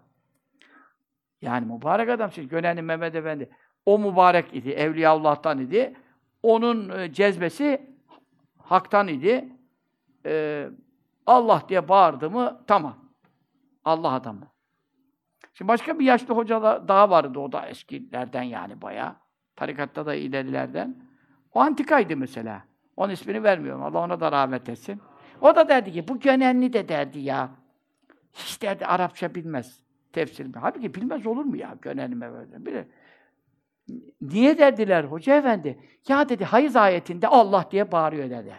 [1.42, 2.32] Yani mübarek adam.
[2.32, 3.50] Şimdi Gönenli Mehmet Efendi.
[3.86, 4.70] O mübarek idi.
[4.70, 5.96] Evliyaullah'tan idi.
[6.44, 7.96] Onun e, cezbesi
[8.58, 9.50] haktan idi.
[10.26, 10.70] Ee,
[11.26, 12.96] Allah diye bağırdı mı tamam.
[13.86, 14.48] Allah adamı.
[15.54, 17.40] Şimdi başka bir yaşlı hoca da- daha vardı.
[17.40, 19.16] O da eskilerden yani bayağı.
[19.56, 20.96] Tarikatta da ilerilerden.
[21.54, 22.64] O antikaydı mesela.
[22.98, 23.84] Onun ismini vermiyorum.
[23.84, 25.02] Allah ona da rahmet etsin.
[25.42, 27.50] O da derdi ki bu Gönenli de derdi ya.
[28.34, 29.80] Hiç derdi Arapça bilmez.
[30.14, 30.54] Tefsir mi?
[30.62, 32.66] Halbuki bilmez olur mu ya Gönenli Mehmet'e?
[32.66, 32.86] Bilir.
[34.22, 35.80] Niye derdiler hoca efendi?
[36.08, 38.54] Ya dedi hayız ayetinde Allah diye bağırıyor dedi.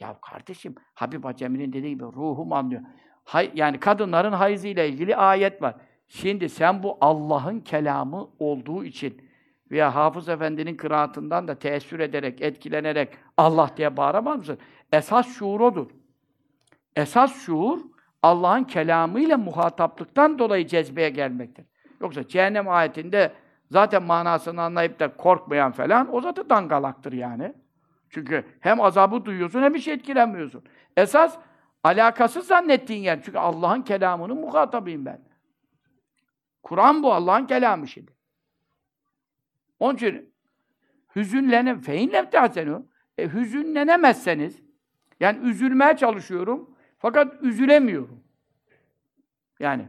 [0.00, 2.82] Ya kardeşim Habib Acemi'nin dediği gibi ruhum anlıyor.
[3.24, 5.74] Hay, yani kadınların hayızı ile ilgili ayet var.
[6.08, 9.30] Şimdi sen bu Allah'ın kelamı olduğu için
[9.70, 14.58] veya Hafız Efendi'nin kıraatından da teessür ederek, etkilenerek Allah diye bağıramaz mısın?
[14.92, 15.90] Esas şuur odur.
[16.96, 17.80] Esas şuur
[18.22, 21.64] Allah'ın kelamıyla muhataplıktan dolayı cezbeye gelmektir.
[22.00, 23.32] Yoksa cehennem ayetinde
[23.70, 27.54] zaten manasını anlayıp da korkmayan falan o zaten dangalaktır yani.
[28.10, 30.64] Çünkü hem azabı duyuyorsun hem hiç etkilenmiyorsun.
[30.96, 31.38] Esas
[31.84, 33.22] alakasız zannettiğin yer.
[33.22, 35.20] Çünkü Allah'ın kelamının muhatabıyım ben.
[36.62, 38.12] Kur'an bu Allah'ın kelamı şimdi.
[39.78, 40.34] Onun için
[41.16, 42.86] hüzünlenin feinle tehsenu
[43.18, 44.62] e, hüzünlenemezseniz
[45.20, 48.24] yani üzülmeye çalışıyorum fakat üzülemiyorum.
[49.60, 49.88] Yani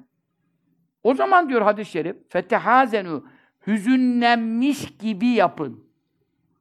[1.03, 3.25] o zaman diyor hadis-i şerif fetehazenu
[3.67, 5.86] hüzünlenmiş gibi yapın.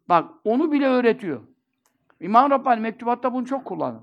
[0.08, 1.40] Bak onu bile öğretiyor.
[2.20, 4.00] İmam Rabbani mektubatta bunu çok kullanır.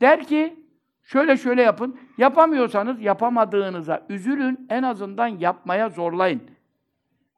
[0.00, 0.66] Der ki
[1.02, 2.00] şöyle şöyle yapın.
[2.18, 4.66] Yapamıyorsanız yapamadığınıza üzülün.
[4.70, 6.42] En azından yapmaya zorlayın.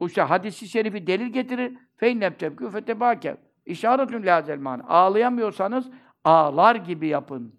[0.00, 1.78] Bu işte hadisi şerifi delil getirir.
[1.96, 3.34] Feinneb tebkü fetebâkev.
[3.66, 4.60] İşaretün lâzel.
[4.88, 5.90] Ağlayamıyorsanız
[6.24, 7.54] ağlar gibi yapın.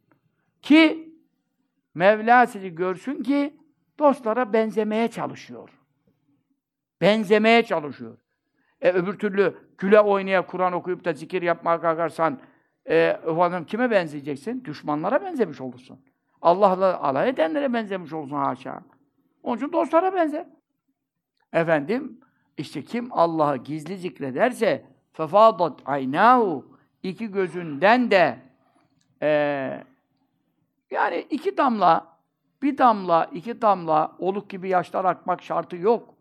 [0.62, 1.09] Ki
[1.93, 3.53] Mevla sizi görsün ki
[3.99, 5.69] dostlara benzemeye çalışıyor.
[7.01, 8.17] Benzemeye çalışıyor.
[8.82, 12.39] E öbür türlü güle oynaya Kur'an okuyup da zikir yapmaya kalkarsan
[12.86, 14.65] e, efendim kime benzeyeceksin?
[14.65, 16.00] Düşmanlara benzemiş olursun.
[16.42, 18.82] Allah'la alay edenlere benzemiş olursun haşa.
[19.44, 20.46] Onun için dostlara benzer.
[21.54, 22.20] Efendim,
[22.58, 28.39] işte kim Allah'ı gizli zikrederse fefadat aynahu iki gözünden de
[29.22, 29.30] e,
[30.92, 32.18] yani iki damla
[32.62, 36.13] bir damla, iki damla oluk gibi yaşlar akmak şartı yok.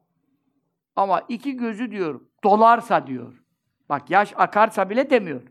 [0.99, 3.43] Ama iki gözü diyor, dolarsa diyor.
[3.89, 5.43] Bak yaş akarsa bile demiyor.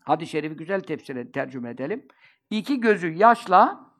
[0.00, 2.08] Hadis-i şerifi güzel tefsir tercüme edelim.
[2.50, 3.90] İki gözü yaşla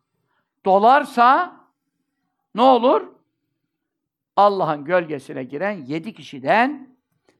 [0.64, 1.60] dolarsa
[2.54, 3.08] ne olur?
[4.36, 6.96] Allah'ın gölgesine giren yedi kişiden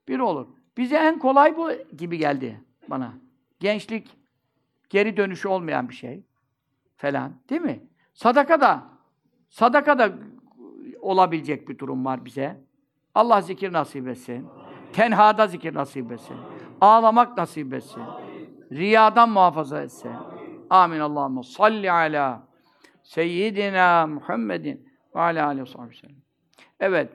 [0.09, 0.46] biri olur.
[0.77, 3.14] Bize en kolay bu gibi geldi bana.
[3.61, 4.16] Gençlik
[4.90, 6.25] geri dönüşü olmayan bir şey
[6.96, 7.33] falan.
[7.51, 7.87] Değil mi?
[8.14, 8.85] Sadaka da
[9.49, 10.12] sadaka da
[11.01, 12.65] olabilecek bir durum var bize.
[13.16, 14.48] Allah zikir nasip etsin.
[14.92, 16.37] Tenhada zikir nasip etsin.
[16.81, 18.02] Ağlamak nasip etsin.
[18.72, 20.12] Riyadan muhafaza etsin.
[20.70, 21.00] Amin.
[21.00, 22.48] Allahümme salli ala
[23.02, 26.16] seyyidina Muhammedin ve ala aleyhi ve sellem.
[26.81, 27.12] Evet.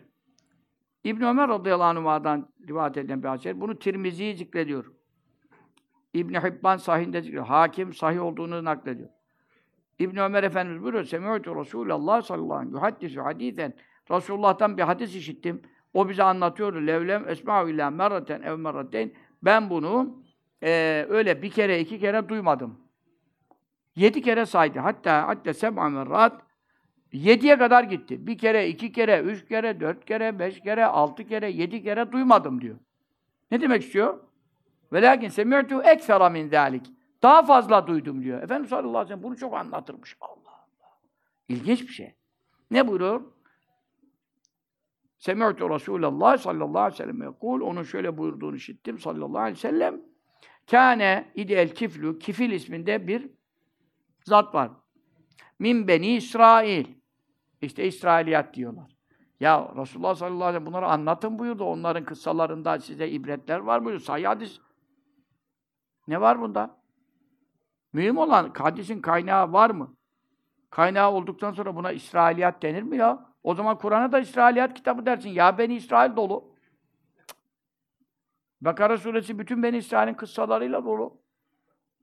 [1.04, 3.46] İbn Ömer radıyallahu anh'dan rivayet edilen bir hadis.
[3.56, 4.92] Bunu Tirmizi zikrediyor.
[6.14, 7.46] İbn Hibban sahihinde zikrediyor.
[7.46, 9.10] Hakim sahih olduğunu naklediyor.
[10.00, 11.04] İbn Ömer Efendimiz buyuruyor.
[11.04, 13.74] Semi'tu Resulullah sallallahu aleyhi ve sellem hadisen.
[14.12, 15.62] Resulullah'tan bir hadis işittim.
[15.94, 16.88] O bize anlatıyordu.
[16.88, 19.14] Levlem esma'u illa merraten ev merrateyn.
[19.44, 20.24] Ben bunu
[20.64, 22.80] e, öyle bir kere, iki kere duymadım.
[23.96, 24.80] Yedi kere saydı.
[24.80, 26.42] Hatta hatta seb'a merrat
[27.12, 28.28] Yediye kadar gitti.
[28.28, 32.62] Bir kere, iki kere, üç kere, dört kere, beş kere, altı kere, yedi kere duymadım
[32.62, 32.76] diyor.
[33.52, 34.20] Ne demek istiyor?
[34.94, 36.92] Velakin semi'tu eksera min zâlik.
[37.24, 38.44] Daha fazla duydum diyor.
[38.44, 40.18] Efendimiz sallallahu aleyhi ve sellem bunu çok anlatırmış.
[40.22, 40.98] Allah Allah.
[41.50, 42.16] İlginç bir şey.
[42.72, 43.22] Ne buyuruyor?
[45.22, 47.62] Semi'tu Resulallah sallallahu aleyhi ve sellem yekul.
[47.62, 50.02] Onun şöyle buyurduğunu işittim sallallahu aleyhi ve sellem.
[50.72, 53.30] Kâne idel kiflu, kifil isminde bir
[54.24, 54.72] zat var.
[55.60, 56.86] Min beni İsrail.
[57.62, 58.98] İşte İsrailiyat diyorlar.
[59.40, 61.64] Ya Resulullah sallallahu aleyhi ve sellem bunları anlatın buyurdu.
[61.64, 64.04] Onların kıssalarında size ibretler var buyurdu.
[64.04, 64.60] Sahih hadis.
[66.08, 66.82] Ne var bunda?
[67.94, 69.96] Mühim olan hadisin kaynağı var mı?
[70.70, 73.31] Kaynağı olduktan sonra buna İsrailiyat denir mi ya?
[73.44, 75.30] O zaman Kur'an'a da İsrailiyat kitabı dersin.
[75.30, 76.56] Ya Beni İsrail dolu.
[78.62, 81.22] Bakara suresi bütün Beni İsrail'in kıssalarıyla dolu.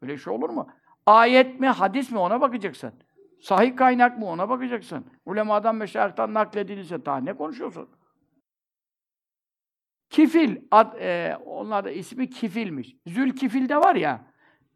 [0.02, 0.68] Böyle şey olur mu?
[1.06, 2.92] Ayet mi, hadis mi ona bakacaksın.
[3.40, 5.06] Sahih kaynak mı ona bakacaksın.
[5.26, 7.88] Ulemadan, meşayihtan nakledilirse daha ne konuşuyorsun?
[10.10, 12.96] Kifil, ad, e, onlar da ismi kifilmiş.
[13.06, 14.26] Zülkifil de var ya,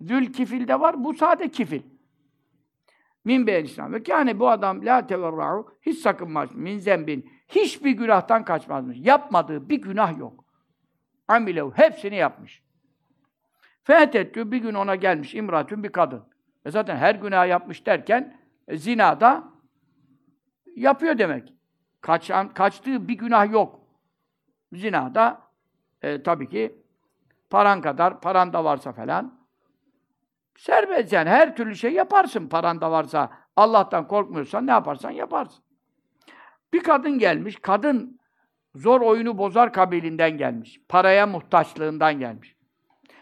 [0.01, 1.83] Zülkifil de var, bu sade kifil.
[3.25, 3.93] Min be'el İslam.
[3.93, 7.31] Ve kâne bu adam la teverra'u hiç sakınmaz min zembin.
[7.49, 8.99] Hiçbir günahtan kaçmazmış.
[9.01, 10.45] Yapmadığı bir günah yok.
[11.29, 12.63] Amilev hepsini yapmış.
[13.85, 16.25] Fetettü bir gün ona gelmiş imratün bir kadın.
[16.65, 19.45] E zaten her günah yapmış derken e, zinada
[20.77, 21.55] yapıyor demek.
[22.01, 23.81] Kaçan, kaçtığı bir günah yok.
[24.73, 25.41] Zinada
[26.03, 26.83] e, tabii ki
[27.51, 29.42] paran kadar, paran da varsa falan
[30.57, 33.31] serbest yani her türlü şey yaparsın paran da varsa.
[33.57, 35.65] Allah'tan korkmuyorsan ne yaparsan yaparsın.
[36.73, 38.21] Bir kadın gelmiş, kadın
[38.75, 40.81] zor oyunu bozar kabilinden gelmiş.
[40.89, 42.57] Paraya muhtaçlığından gelmiş.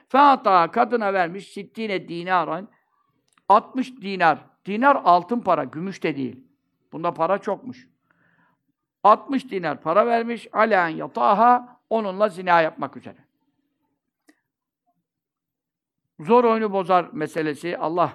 [0.08, 2.68] Fata kadına vermiş sittine dinaran
[3.48, 4.38] 60 dinar.
[4.66, 6.44] Dinar altın para, gümüş de değil.
[6.92, 7.88] Bunda para çokmuş.
[9.04, 10.48] 60 dinar para vermiş.
[10.52, 13.29] Alen yataha onunla zina yapmak üzere.
[16.20, 17.78] Zor oyunu bozar meselesi.
[17.78, 18.12] Allah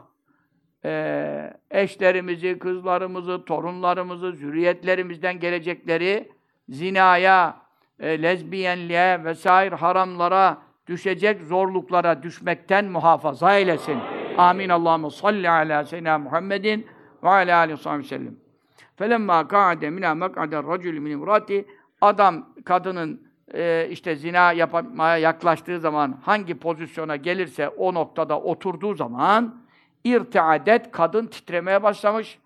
[0.86, 6.32] e, eşlerimizi, kızlarımızı, torunlarımızı, zürriyetlerimizden gelecekleri
[6.70, 7.58] zinaya,
[8.00, 14.00] e, lezbiyenliğe vesaire haramlara düşecek zorluklara düşmekten muhafaza eylesin.
[14.38, 14.70] Amin.
[14.70, 16.88] Allahumme salli ala seyyidina Muhammedin
[17.24, 18.36] ve ala aleyhi ve sellem.
[18.96, 21.66] Felemma ka'ade mina mek'ade racül min imrati
[22.02, 29.66] adam kadının e, işte zina yapmaya yaklaştığı zaman hangi pozisyona gelirse o noktada oturduğu zaman
[30.04, 32.40] irtiadet kadın titremeye başlamış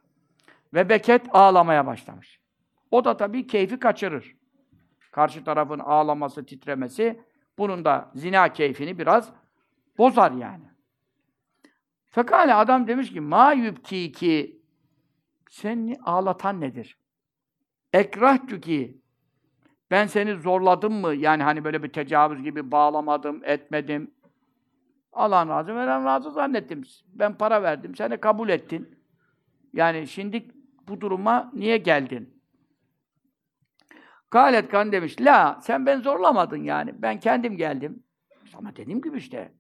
[0.74, 2.40] ve beket ağlamaya başlamış.
[2.92, 4.36] O da tabii keyfi kaçırır.
[5.12, 7.22] Karşı tarafın ağlaması, titremesi
[7.58, 9.32] bunun da zina keyfini biraz
[9.98, 10.64] bozar yani.
[12.10, 13.56] Fekale adam demiş ki ma
[14.14, 14.62] ki
[15.50, 16.98] seni ağlatan nedir?
[17.94, 19.02] Ekrahtü ki
[19.91, 21.13] Ben seni zorladım mı?
[21.13, 24.12] Yani hani böyle bir tecavüz gibi bağlamadım, etmedim.
[25.13, 26.84] Allah'ın razı, veren razı zannettim.
[27.13, 28.99] Ben para verdim, sen de kabul ettin.
[29.73, 30.52] Yani şimdi
[30.88, 32.43] bu duruma niye geldin?
[34.32, 37.02] Galet kan demiş, la sen ben zorlamadın yani.
[37.02, 38.04] Ben kendim geldim.
[38.54, 39.54] Ama dediğim gibi işte,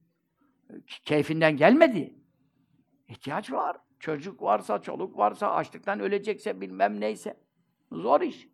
[1.05, 2.15] keyfinden gelmedi.
[3.07, 3.77] İhtiyaç var.
[3.99, 7.37] Çocuk varsa, çoluk varsa, açlıktan ölecekse bilmem neyse.
[7.91, 8.48] Zor iş.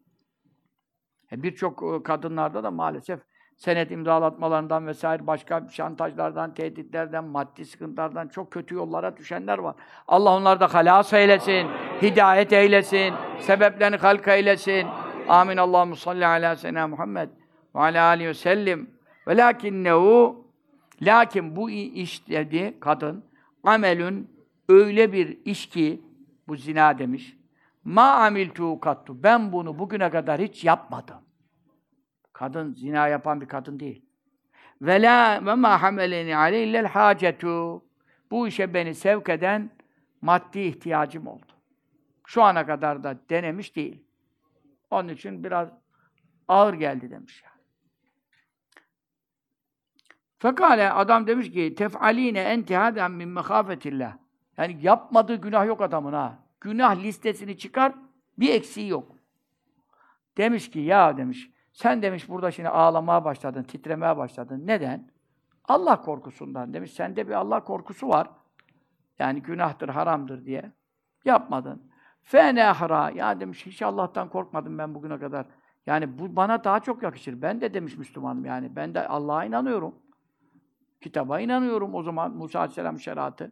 [1.32, 3.20] E Birçok kadınlarda da maalesef
[3.58, 9.76] senet imzalatmalarından vesaire başka şantajlardan, tehditlerden, maddi sıkıntılardan çok kötü yollara düşenler var.
[10.08, 11.68] Allah onları da halas eylesin,
[12.02, 14.88] hidayet eylesin, sebeplerini halka eylesin.
[15.30, 15.58] Amin.
[15.58, 17.30] Allahu salli ala seyyidina Muhammed
[17.76, 18.90] ve ala alihi ve sellim.
[19.28, 20.46] Velakinnehu
[21.02, 23.24] lakin bu iş dedi kadın
[23.64, 24.30] amelün
[24.70, 26.02] öyle bir iş ki
[26.48, 27.38] bu zina demiş.
[27.86, 29.24] Ma amiltu kattu.
[29.24, 31.22] Ben bunu bugüne kadar hiç yapmadım.
[32.34, 34.06] Kadın zina yapan bir kadın değil.
[34.82, 37.86] Ve la ve ma hameleni aleyhil hacetu.
[38.32, 39.72] Bu işe beni sevk eden
[40.22, 41.52] maddi ihtiyacım oldu.
[42.26, 44.04] Şu ana kadar da denemiş değil.
[44.92, 45.70] Onun için biraz
[46.48, 47.56] ağır geldi demiş yani.
[50.38, 54.18] Fekale adam demiş ki tef'aline enti haden min mehafetillah.
[54.58, 56.45] Yani yapmadığı günah yok adamın ha.
[56.66, 57.94] Günah listesini çıkar,
[58.40, 59.16] bir eksiği yok.
[60.38, 64.68] Demiş ki ya demiş, sen demiş burada şimdi ağlamaya başladın, titremeye başladın.
[64.68, 65.12] Neden?
[65.66, 66.94] Allah korkusundan demiş.
[66.94, 68.30] Sende bir Allah korkusu var.
[69.20, 70.72] Yani günahtır, haramdır diye.
[71.26, 71.92] Yapmadın.
[72.24, 73.10] Fenehra.
[73.10, 75.46] Ya demiş hiç Allah'tan korkmadım ben bugüne kadar.
[75.86, 77.42] Yani bu bana daha çok yakışır.
[77.42, 78.76] Ben de demiş Müslümanım yani.
[78.76, 79.96] Ben de Allah'a inanıyorum.
[81.02, 83.52] Kitaba inanıyorum o zaman Musa Aleyhisselam şeriatı.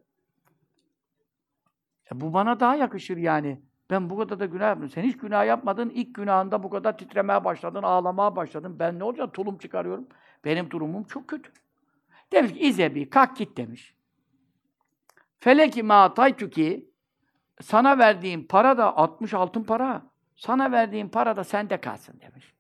[2.14, 3.62] Ya bu bana daha yakışır yani.
[3.90, 4.90] Ben bu kadar da günah yapmadım.
[4.90, 5.90] Sen hiç günah yapmadın.
[5.90, 8.80] İlk günahında bu kadar titremeye başladın, ağlamaya başladın.
[8.80, 9.34] Ben ne olacak?
[9.34, 10.08] Tulum çıkarıyorum.
[10.46, 11.52] Benim durumum çok kötü.
[12.32, 13.96] Demiş ki İzebi, kalk git demiş.
[15.40, 16.14] Feleki ma
[16.52, 16.90] ki
[17.62, 20.06] sana verdiğim para da 60 altın para.
[20.36, 22.54] Sana verdiğim para da sende kalsın demiş.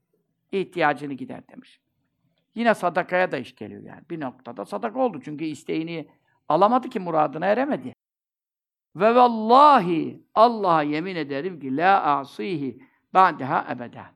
[0.51, 1.81] İhtiyacını gider demiş.
[2.55, 4.01] Yine sadakaya da iş geliyor yani.
[4.09, 6.07] Bir noktada sadaka oldu çünkü isteğini
[6.49, 7.93] alamadı ki muradına eremedi.
[8.95, 14.11] Ve vallahi Allah'a yemin ederim ki la asihi ba'deha ebeden.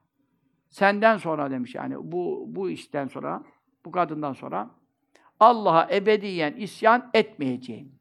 [0.69, 3.43] Senden sonra demiş yani bu bu işten sonra
[3.85, 4.69] bu kadından sonra
[5.39, 7.99] Allah'a ebediyen isyan etmeyeceğim.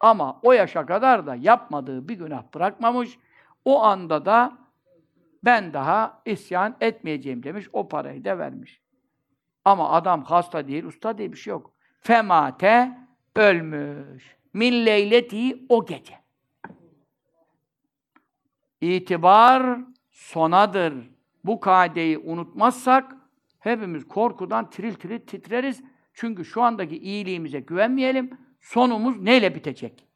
[0.00, 3.18] Ama o yaşa kadar da yapmadığı bir günah bırakmamış.
[3.64, 4.58] O anda da
[5.44, 7.68] ben daha isyan etmeyeceğim demiş.
[7.72, 8.80] O parayı da vermiş.
[9.64, 11.72] Ama adam hasta değil, usta değil bir şey yok.
[12.00, 12.98] Femate
[13.36, 14.39] ölmüş.
[14.54, 16.14] Min leyleti o gece.
[18.80, 20.94] İtibar sonadır.
[21.44, 23.16] Bu kaideyi unutmazsak
[23.58, 25.82] hepimiz korkudan tril tril titreriz.
[26.14, 28.30] Çünkü şu andaki iyiliğimize güvenmeyelim.
[28.60, 30.06] Sonumuz neyle bitecek?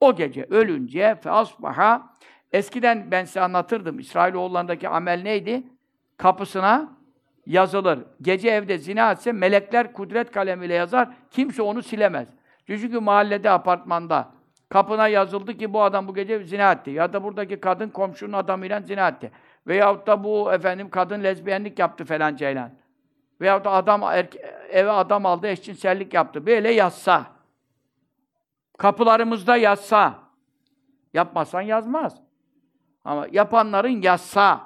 [0.00, 2.14] O gece ölünce fe asbaha
[2.52, 3.98] eskiden ben size anlatırdım.
[3.98, 5.62] İsrailoğullarındaki amel neydi?
[6.16, 6.96] Kapısına
[7.46, 7.98] yazılır.
[8.22, 11.08] Gece evde zina etse melekler kudret kalemiyle yazar.
[11.30, 12.28] Kimse onu silemez.
[12.66, 14.30] Çünkü mahallede, apartmanda
[14.68, 16.90] kapına yazıldı ki bu adam bu gece zina etti.
[16.90, 19.32] Ya da buradaki kadın komşunun adamıyla zina etti.
[19.66, 22.70] Veyahut da bu efendim kadın lezbiyenlik yaptı falan ceylan.
[23.40, 24.02] Veyahut da adam
[24.70, 26.46] eve adam aldı, eşcinsellik yaptı.
[26.46, 27.26] Böyle yazsa.
[28.78, 30.18] Kapılarımızda yazsa.
[31.14, 32.22] Yapmasan yazmaz.
[33.04, 34.60] Ama yapanların yazsa.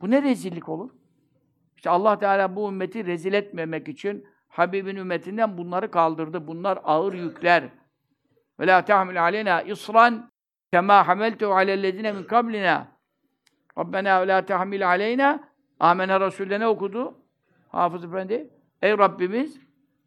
[0.00, 0.90] Bu ne rezillik olur?
[1.76, 6.46] İşte Allah Teala bu ümmeti rezil etmemek için Habibin ümmetinden bunları kaldırdı.
[6.46, 7.64] Bunlar ağır yükler.
[8.60, 10.30] Ve la tahmil aleyna isran
[10.72, 12.88] kema hameltu alellezine min kablina.
[13.78, 17.14] Rabbena ve la tahmil aleyna Amene Resul'de okudu?
[17.68, 18.50] Hafız Efendi.
[18.82, 19.60] Ey Rabbimiz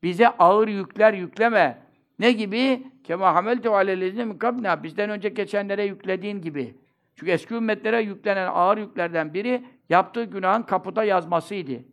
[0.04, 1.84] bize ağır yükler yükleme.
[2.20, 2.88] Ne gibi?
[3.04, 4.84] Kema hameltu alellezine min kablina.
[4.84, 6.78] Bizden önce geçenlere yüklediğin gibi.
[7.16, 11.93] Çünkü eski ümmetlere yüklenen ağır yüklerden biri yaptığı günahın kapıda yazmasıydı.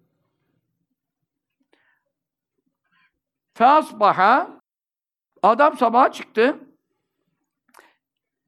[3.61, 4.61] Fasbaha
[5.43, 6.59] adam sabaha çıktı.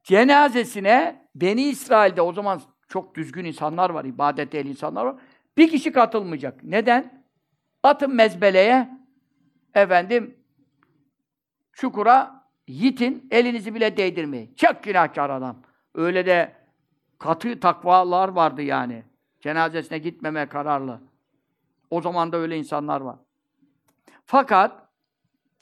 [0.02, 5.16] Cenazesine Beni İsrail'de o zaman çok düzgün insanlar var, ibadet ehli insanlar var.
[5.56, 6.64] Bir kişi katılmayacak.
[6.64, 7.24] Neden?
[7.82, 8.88] Atın mezbeleye
[9.74, 10.36] efendim
[11.72, 14.54] çukura yitin, elinizi bile değdirmeyin.
[14.54, 15.56] Çok günahkar adam.
[15.94, 16.52] Öyle de
[17.18, 19.02] katı takvalar vardı yani.
[19.40, 21.00] Cenazesine gitmeme kararlı.
[21.90, 23.16] O zaman da öyle insanlar var.
[24.26, 24.81] Fakat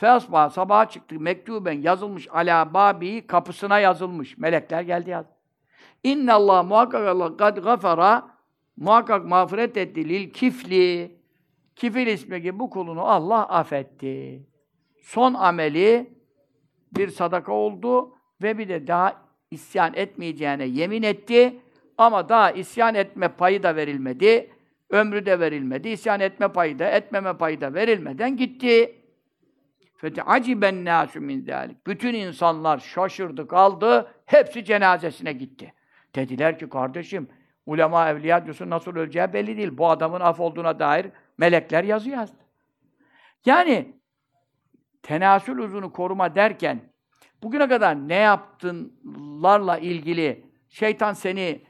[0.01, 4.39] Feasba sabaha çıktı mektuben yazılmış ala babi kapısına yazılmış.
[4.39, 5.27] Melekler geldi yaz.
[6.05, 8.31] İnna Allah muhakkak Allah kad gafara
[8.77, 11.17] muhakkak mağfiret etti lil kifli.
[11.77, 14.47] Kifil ismi bu kulunu Allah affetti.
[15.03, 16.15] Son ameli
[16.97, 21.61] bir sadaka oldu ve bir de daha isyan etmeyeceğine yemin etti.
[21.99, 24.51] Ama daha isyan etme payı da verilmedi.
[24.91, 25.89] Ömrü de verilmedi.
[25.89, 29.00] İsyan etme payı da, etmeme payı da verilmeden gitti.
[30.01, 31.87] Fetiaciben nasu min zalik.
[31.87, 34.15] Bütün insanlar şaşırdı, kaldı.
[34.27, 35.75] Hepsi cenazesine gitti.
[36.15, 37.29] Dediler ki kardeşim,
[37.67, 39.79] ulema evliya diyorsun nasıl öleceği belli değil.
[39.79, 41.07] Bu adamın af olduğuna dair
[41.39, 42.37] melekler yazı yazdı.
[43.47, 43.97] Yani
[45.03, 46.81] tenasül uzunu koruma derken
[47.43, 51.63] bugüne kadar ne yaptınlarla ilgili şeytan seni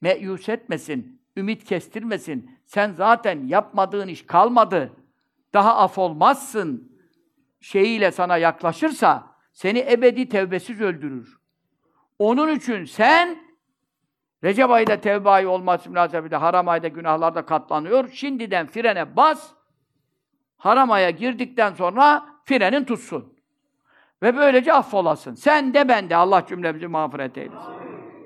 [0.00, 2.58] meyus etmesin, ümit kestirmesin.
[2.64, 4.92] Sen zaten yapmadığın iş kalmadı.
[5.54, 6.97] Daha af olmazsın
[7.60, 11.38] şeyiyle sana yaklaşırsa seni ebedi tevbesiz öldürür.
[12.18, 13.48] Onun için sen
[14.44, 18.08] Recep ayında tevbe ayı olması münasebetiyle haram ayda günahlarda katlanıyor.
[18.08, 19.50] Şimdiden frene bas.
[20.56, 23.34] Haram aya girdikten sonra frenin tutsun.
[24.22, 25.34] Ve böylece affolasın.
[25.34, 27.72] Sen de ben de Allah cümlemizi mağfiret eylesin.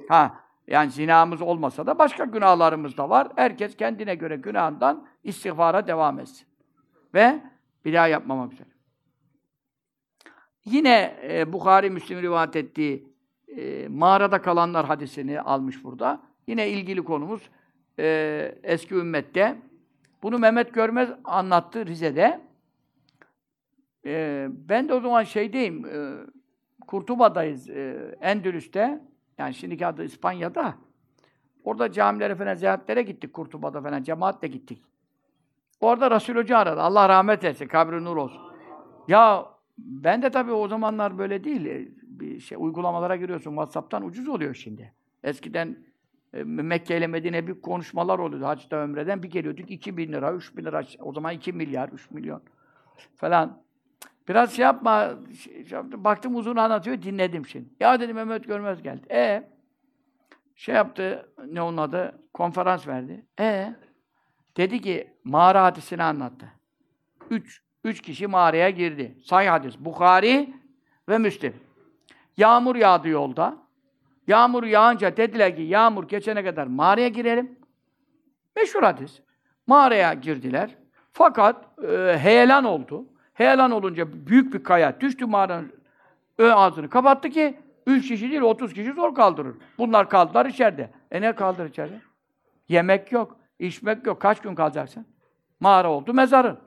[0.09, 0.35] Ha,
[0.67, 3.29] yani zinamız olmasa da başka günahlarımız da var.
[3.37, 6.47] Herkes kendine göre günahından istiğfara devam etsin.
[7.15, 7.43] Ve
[7.85, 8.69] bir daha yapmamak üzere.
[10.65, 13.13] Yine e, Bukhari Müslim rivayet ettiği
[13.57, 16.23] e, mağarada kalanlar hadisini almış burada.
[16.47, 17.51] Yine ilgili konumuz
[17.99, 19.57] e, eski ümmette.
[20.23, 22.41] Bunu Mehmet Görmez anlattı Rize'de.
[24.07, 26.17] E, ben de o zaman şeydeyim, e,
[26.87, 29.01] Kurtuba'dayız, e, Endülüs'te.
[29.39, 30.75] Yani şimdiki adı İspanya'da.
[31.65, 34.83] Orada camilere falan ziyaretlere gittik Kurtuba'da falan, cemaatle gittik.
[35.81, 36.81] Orada Resul Hoca aradı.
[36.81, 38.43] Allah rahmet etsin, kabri nur olsun.
[39.09, 39.52] Ya
[39.85, 41.67] ben de tabii o zamanlar böyle değil.
[41.67, 43.51] E, bir şey uygulamalara giriyorsun.
[43.51, 44.93] WhatsApp'tan ucuz oluyor şimdi.
[45.25, 45.77] Eskiden
[46.35, 48.47] e, Mekke ile Medine bir konuşmalar oluyordu.
[48.47, 50.83] Hacda ömreden bir geliyorduk 2 bin lira, 3 bin lira.
[50.99, 52.43] O zaman 2 milyar, 3 milyon
[53.17, 53.63] falan.
[54.29, 55.15] Biraz şey yapma.
[55.41, 57.69] Şey, şey baktım uzun anlatıyor, dinledim şimdi.
[57.81, 59.07] Ya dedim Mehmet Görmez geldi.
[59.11, 59.51] E
[60.57, 62.19] şey yaptı, ne onun adı?
[62.35, 63.27] Konferans verdi.
[63.41, 63.75] E
[64.57, 66.53] dedi ki mağara hadisini anlattı.
[67.31, 69.17] Üç Üç kişi mağaraya girdi.
[69.25, 69.79] Sahih hadis.
[69.79, 70.55] Bukhari
[71.09, 71.55] ve Müslim.
[72.37, 73.57] Yağmur yağdı yolda.
[74.27, 77.59] Yağmur yağınca dediler ki yağmur geçene kadar mağaraya girelim.
[78.57, 79.21] Meşhur hadis.
[79.67, 80.77] Mağaraya girdiler.
[81.13, 83.07] Fakat e, heyelan oldu.
[83.35, 85.73] Heyelan olunca büyük bir kaya düştü mağaranın
[86.39, 89.57] ön ağzını kapattı ki üç kişi değil otuz kişi zor kaldırır.
[89.79, 90.91] Bunlar kaldılar içeride.
[91.11, 92.01] E ne kaldır içeride?
[92.69, 94.21] Yemek yok, içmek yok.
[94.21, 95.07] Kaç gün kalacaksın?
[95.61, 96.59] Mağara oldu mezarın.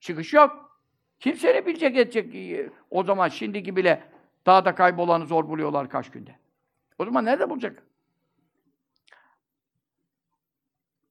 [0.00, 0.80] Çıkış yok.
[1.20, 2.70] Kimse ne bilecek edecek.
[2.90, 4.02] O zaman şimdiki bile
[4.46, 6.36] dağda kaybolanı zor buluyorlar kaç günde.
[6.98, 7.82] O zaman nerede bulacak?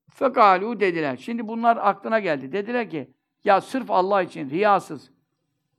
[0.10, 1.18] Fekalu dediler.
[1.18, 2.52] Şimdi bunlar aklına geldi.
[2.52, 5.12] Dediler ki ya sırf Allah için riyasız,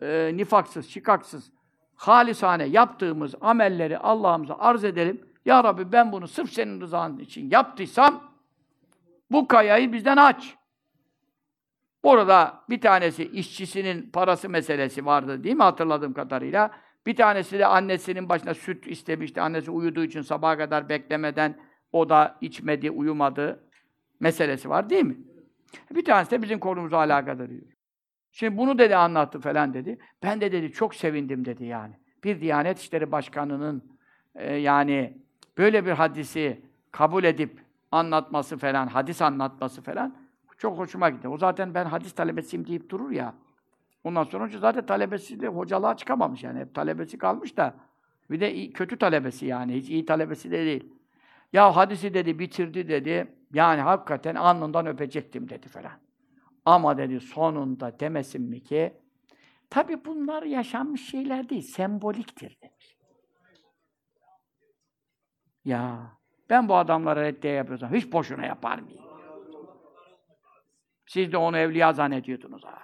[0.03, 1.53] e, nifaksız, şikaksız,
[1.94, 5.29] halisane yaptığımız amelleri Allah'ımıza arz edelim.
[5.44, 8.33] Ya Rabbi ben bunu sırf senin rızan için yaptıysam
[9.31, 10.58] bu kayayı bizden aç.
[12.02, 16.70] Orada bir tanesi işçisinin parası meselesi vardı değil mi hatırladığım kadarıyla.
[17.06, 19.40] Bir tanesi de annesinin başına süt istemişti.
[19.40, 21.58] Annesi uyuduğu için sabaha kadar beklemeden
[21.92, 23.64] o da içmedi, uyumadı
[24.20, 25.16] meselesi var değil mi?
[25.94, 27.62] Bir tanesi de bizim konumuza alakadar diyor.
[28.32, 29.98] Şimdi bunu dedi anlattı falan dedi.
[30.22, 31.94] Ben de dedi çok sevindim dedi yani.
[32.24, 33.98] Bir Diyanet İşleri Başkanı'nın
[34.34, 35.18] e, yani
[35.58, 37.61] böyle bir hadisi kabul edip
[37.92, 40.28] anlatması falan, hadis anlatması falan
[40.59, 41.29] çok hoşuma gitti.
[41.29, 43.35] O zaten ben hadis talebesiyim deyip durur ya.
[44.05, 46.61] Ondan sonra zaten talebesi de hocalığa çıkamamış yani.
[46.61, 47.75] Hep talebesi kalmış da.
[48.31, 49.75] Bir de iyi, kötü talebesi yani.
[49.75, 50.92] Hiç iyi talebesi de değil.
[51.53, 53.35] Ya hadisi dedi, bitirdi dedi.
[53.53, 55.92] Yani hakikaten alnından öpecektim dedi falan.
[56.64, 58.92] Ama dedi sonunda demesin mi ki
[59.71, 62.97] tabi bunlar yaşanmış şeyler değil, semboliktir demiş.
[65.64, 66.12] Ya
[66.51, 69.07] ben bu adamlara reddiye yapıyorsam hiç boşuna yapar mıyım?
[71.09, 72.78] Siz de onu evliya zannediyordunuz ha.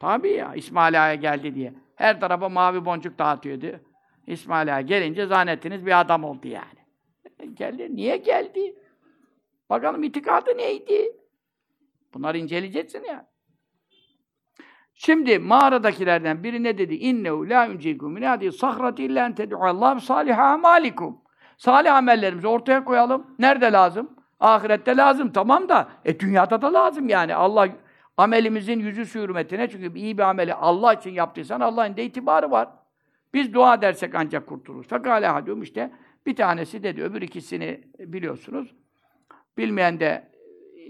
[0.00, 1.74] Tabii ya, İsmail Ağa'ya geldi diye.
[1.96, 3.80] Her tarafa mavi boncuk dağıtıyordu.
[4.26, 6.80] İsmail Ağa gelince zannettiniz bir adam oldu yani.
[7.38, 8.74] E, geldi, niye geldi?
[9.70, 11.12] Bakalım itikadı neydi?
[12.14, 13.30] Bunları inceleyeceksin ya.
[14.94, 16.94] Şimdi mağaradakilerden biri ne dedi?
[16.94, 21.20] İnnehu la yunjikum min hadi sahrati illa en ted'u salih amalikum.
[21.56, 23.34] Salih amellerimizi ortaya koyalım.
[23.38, 24.19] Nerede lazım?
[24.40, 27.34] Ahirette lazım tamam da e dünyada da lazım yani.
[27.34, 27.68] Allah
[28.16, 32.68] amelimizin yüzü hürmetine çünkü iyi bir ameli Allah için yaptıysan Allah'ın da itibarı var.
[33.34, 34.88] Biz dua dersek ancak kurtuluruz.
[34.88, 35.90] Fekale hadum işte
[36.26, 38.74] bir tanesi dedi, öbür ikisini biliyorsunuz.
[39.58, 40.82] Bilmeyen de e,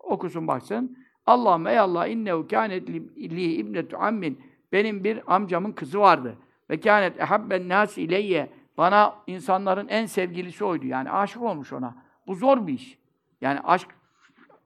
[0.00, 0.98] okusun baksın.
[1.26, 4.42] Allahümme ey Allah innehu kânet li, ibnetu ammin.
[4.72, 6.36] Benim bir amcamın kızı vardı.
[6.70, 8.50] Ve kânet ehabben nâs ileyye.
[8.78, 10.86] Bana insanların en sevgilisi oydu.
[10.86, 12.03] Yani aşık olmuş ona.
[12.26, 12.98] Bu zor bir iş.
[13.40, 13.88] Yani aşk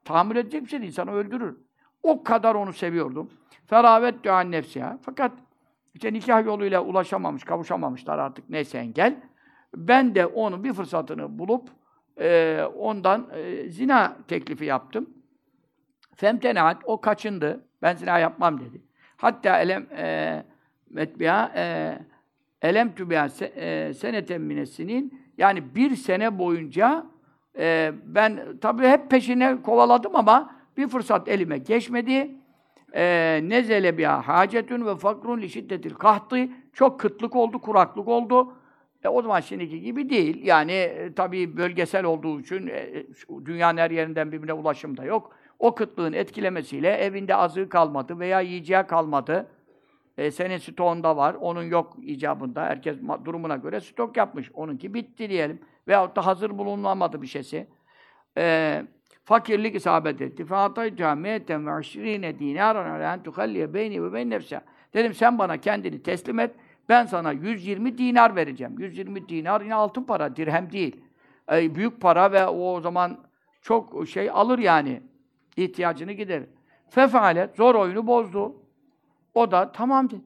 [0.05, 0.91] tahammül edecek bir şey değil.
[0.91, 1.57] İnsanı öldürür.
[2.03, 3.29] O kadar onu seviyordum.
[3.65, 4.99] Feravet an nefsiha.
[5.01, 5.31] Fakat
[5.93, 9.15] işte nikah yoluyla ulaşamamış, kavuşamamışlar artık neyse engel.
[9.75, 11.69] Ben de onu bir fırsatını bulup
[12.19, 15.09] e, ondan e, zina teklifi yaptım.
[16.15, 17.65] Femtenaat, o kaçındı.
[17.81, 18.81] Ben zina yapmam dedi.
[19.17, 20.43] Hatta elem e,
[20.89, 21.97] metbiha e,
[22.61, 27.05] elem tübiha e, seneten minesinin yani bir sene boyunca
[27.59, 32.31] e, ben tabii hep peşine kovaladım ama bir fırsat elime geçmedi.
[32.93, 38.53] E, nezele biha hacetun ve fakrun li şiddetil kahtı çok kıtlık oldu, kuraklık oldu.
[39.03, 40.45] E, o zaman şimdiki gibi değil.
[40.45, 43.05] Yani e, tabii bölgesel olduğu için e,
[43.45, 45.31] dünyanın her yerinden birbirine ulaşım da yok.
[45.59, 49.47] O kıtlığın etkilemesiyle evinde azığı kalmadı veya yiyeceği kalmadı.
[50.17, 52.63] E, senin stoğunda var, onun yok icabında.
[52.63, 54.51] Herkes durumuna göre stok yapmış.
[54.53, 55.59] Onunki bitti diyelim.
[55.89, 57.67] Veyahut da hazır bulunamadı bir şeysi.
[58.37, 58.85] Ee,
[59.23, 60.45] fakirlik isabet etti.
[60.45, 64.31] Fatay camiyeten ve aşirine dinaran alen tuhalliye beyni ve beyn.
[64.93, 66.55] Dedim sen bana kendini teslim et.
[66.89, 68.75] Ben sana 120 dinar vereceğim.
[68.79, 71.01] 120 dinar yine altın para, dirhem değil.
[71.51, 73.17] Ee, büyük para ve o zaman
[73.61, 75.01] çok şey alır yani.
[75.57, 76.43] ihtiyacını gider.
[76.89, 78.55] Fefalet zor oyunu bozdu.
[79.33, 80.21] O da tamam dedi.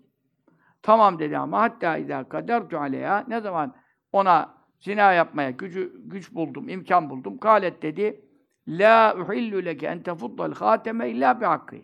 [0.82, 3.74] Tamam dedi ama hatta idâ kadertu aleyha ne zaman
[4.12, 7.38] ona zina yapmaya gücü güç buldum, imkan buldum.
[7.38, 8.22] Kalet dedi.
[8.68, 11.76] La uhillu leke en tefuddal hateme illa bi hakkı.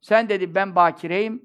[0.00, 1.42] Sen dedi ben bakireyim.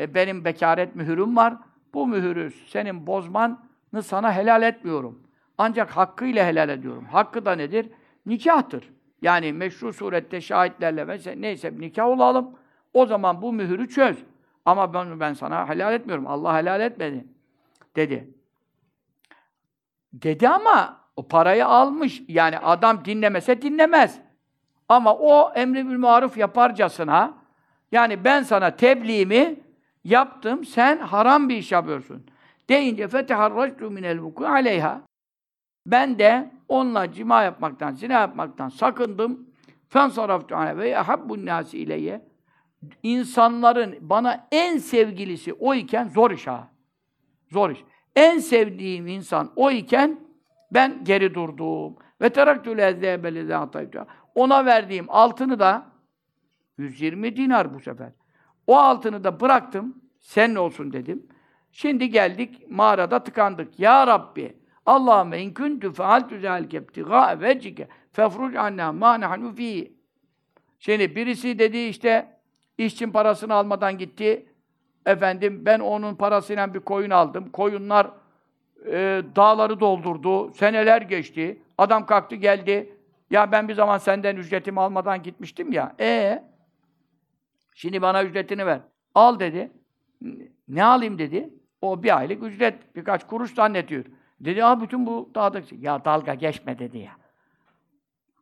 [0.00, 1.54] E, benim bekaret mühürüm var.
[1.94, 3.58] Bu mühürü senin bozmanı
[4.02, 5.22] sana helal etmiyorum.
[5.58, 7.04] Ancak hakkıyla helal ediyorum.
[7.04, 7.88] Hakkı da nedir?
[8.26, 8.92] Nikahtır.
[9.22, 12.56] Yani meşru surette şahitlerle mesela neyse nikah olalım.
[12.92, 14.24] O zaman bu mühürü çöz.
[14.64, 16.26] Ama ben ben sana helal etmiyorum.
[16.26, 17.24] Allah helal etmedi.
[17.96, 18.41] Dedi.
[20.12, 22.22] Dedi ama o parayı almış.
[22.28, 24.18] Yani adam dinlemese dinlemez.
[24.88, 27.34] Ama o emri bil maruf yaparcasına
[27.92, 29.60] yani ben sana tebliğimi
[30.04, 32.26] yaptım, sen haram bir iş yapıyorsun.
[32.68, 35.02] Deyince feteharractu minel vuku aleyha.
[35.86, 39.46] Ben de onunla cima yapmaktan, zina yapmaktan sakındım.
[39.88, 42.28] Fensaraftu ane ve ahabbun nasi ileyye.
[43.02, 46.68] İnsanların bana en sevgilisi o iken zor iş ha.
[47.50, 47.84] Zor iş.
[48.16, 50.20] En sevdiğim insan o iken
[50.70, 51.96] ben geri durdum.
[52.20, 53.54] Ve teraktü lezzebeli
[54.34, 55.86] Ona verdiğim altını da
[56.78, 58.12] 120 dinar bu sefer.
[58.66, 60.02] O altını da bıraktım.
[60.20, 61.26] Senin olsun dedim.
[61.72, 63.80] Şimdi geldik mağarada tıkandık.
[63.80, 64.56] Ya Rabbi
[64.86, 69.92] Allahümme in kuntu fealtu zâlike ibtigâe vecike fefruc annâ mâ nahnu fî.
[70.78, 72.40] Şimdi birisi dedi işte
[72.78, 74.46] işçin parasını almadan gitti.
[75.06, 77.50] Efendim ben onun parasıyla bir koyun aldım.
[77.50, 78.10] Koyunlar
[78.86, 80.54] e, dağları doldurdu.
[80.54, 81.62] Seneler geçti.
[81.78, 82.96] Adam kalktı geldi.
[83.30, 85.94] Ya ben bir zaman senden ücretimi almadan gitmiştim ya.
[86.00, 86.42] E
[87.74, 88.80] Şimdi bana ücretini ver.
[89.14, 89.72] Al dedi.
[90.68, 91.54] Ne alayım dedi.
[91.82, 92.96] O bir aylık ücret.
[92.96, 94.04] Birkaç kuruş zannediyor.
[94.40, 95.62] Dedi ya bütün bu dağda...
[95.80, 97.12] Ya dalga geçme dedi ya.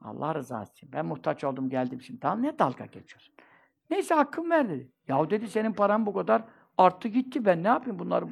[0.02, 0.92] Allah rızası için.
[0.92, 2.20] Ben muhtaç oldum geldim şimdi.
[2.20, 3.34] Tamam ne dalga geçiyorsun?
[3.90, 4.88] Neyse hakkım ver dedi.
[5.10, 6.42] Ya dedi senin paran bu kadar
[6.78, 7.44] arttı gitti.
[7.44, 8.26] Ben ne yapayım bunları?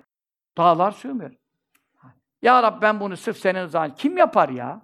[0.59, 1.31] Dağlar sığmıyor.
[2.43, 4.81] Ya Rab ben bunu sırf senin rızan Kim yapar ya?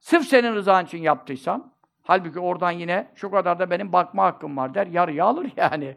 [0.00, 1.72] Sırf senin rızan için yaptıysam
[2.02, 4.86] Halbuki oradan yine şu kadar da benim bakma hakkım var der.
[4.86, 5.96] Yarıya alır yani.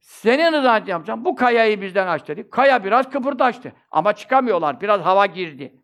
[0.00, 1.24] Senin rızan yapacağım.
[1.24, 2.52] Bu kayayı bizden aç dedik.
[2.52, 3.72] Kaya biraz kıpırdaştı.
[3.90, 4.80] Ama çıkamıyorlar.
[4.80, 5.82] Biraz hava girdi.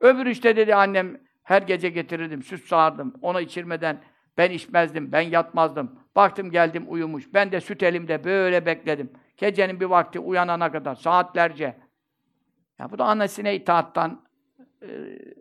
[0.00, 3.14] Öbür işte dedi annem her gece getirirdim, süt sağardım.
[3.22, 4.02] Ona içirmeden
[4.38, 5.98] ben içmezdim, ben yatmazdım.
[6.16, 7.34] Baktım geldim uyumuş.
[7.34, 9.10] Ben de süt elimde böyle bekledim.
[9.36, 11.76] Gecenin bir vakti uyanana kadar saatlerce.
[12.78, 14.22] Ya bu da annesine itaattan
[14.82, 14.88] e,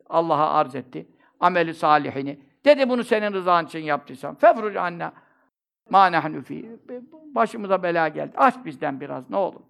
[0.10, 1.08] Allah'a arz etti.
[1.40, 2.40] Ameli salihini.
[2.66, 4.36] Dedi bunu senin rızan için yaptıysam.
[4.36, 5.14] Fefruc anna
[5.90, 6.80] ma nahnu fi.
[7.36, 8.34] Başımıza bela geldi.
[8.38, 9.62] Aç bizden biraz ne olur.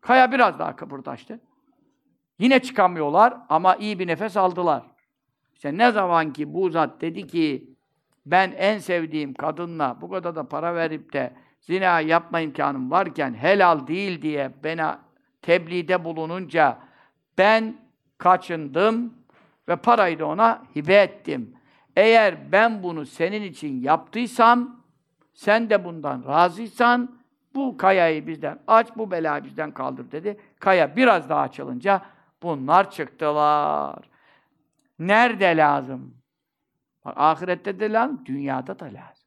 [0.00, 1.40] Kaya biraz daha kıpırdaştı.
[2.38, 4.82] Yine çıkamıyorlar ama iyi bir nefes aldılar.
[5.54, 7.73] İşte ne zaman ki bu zat dedi ki
[8.26, 13.86] ben en sevdiğim kadınla bu kadar da para verip de zina yapma imkanım varken helal
[13.86, 15.00] değil diye bana
[15.42, 16.78] tebliğde bulununca
[17.38, 17.76] ben
[18.18, 19.14] kaçındım
[19.68, 21.56] ve parayı da ona hibe ettim.
[21.96, 24.84] Eğer ben bunu senin için yaptıysam,
[25.34, 27.16] sen de bundan razıysan,
[27.54, 30.40] bu kayayı bizden aç, bu belayı bizden kaldır dedi.
[30.60, 32.02] Kaya biraz daha açılınca
[32.42, 34.10] bunlar çıktılar.
[34.98, 36.23] Nerede lazım?
[37.04, 39.24] Bak, ahirette de lazım, dünyada da lazım.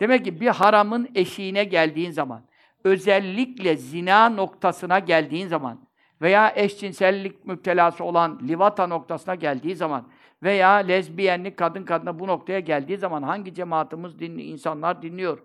[0.00, 2.42] Demek ki bir haramın eşiğine geldiğin zaman,
[2.84, 5.88] özellikle zina noktasına geldiğin zaman
[6.22, 10.08] veya eşcinsellik müptelası olan livata noktasına geldiği zaman
[10.42, 15.38] veya lezbiyenlik kadın kadına bu noktaya geldiği zaman hangi cemaatimiz dinli insanlar dinliyor?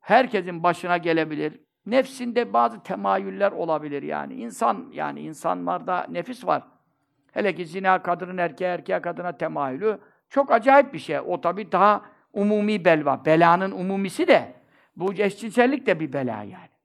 [0.00, 1.60] Herkesin başına gelebilir.
[1.86, 4.34] Nefsinde bazı temayüller olabilir yani.
[4.34, 6.62] İnsan yani insanlarda nefis var.
[7.32, 9.98] Hele ki zina kadının erkeğe, erkeğe kadına temayülü
[10.30, 11.18] çok acayip bir şey.
[11.18, 12.02] O tabii daha
[12.32, 13.24] umumi belva.
[13.24, 14.54] Belanın umumisi de
[14.96, 16.76] bu eşcinsellik de bir bela yani.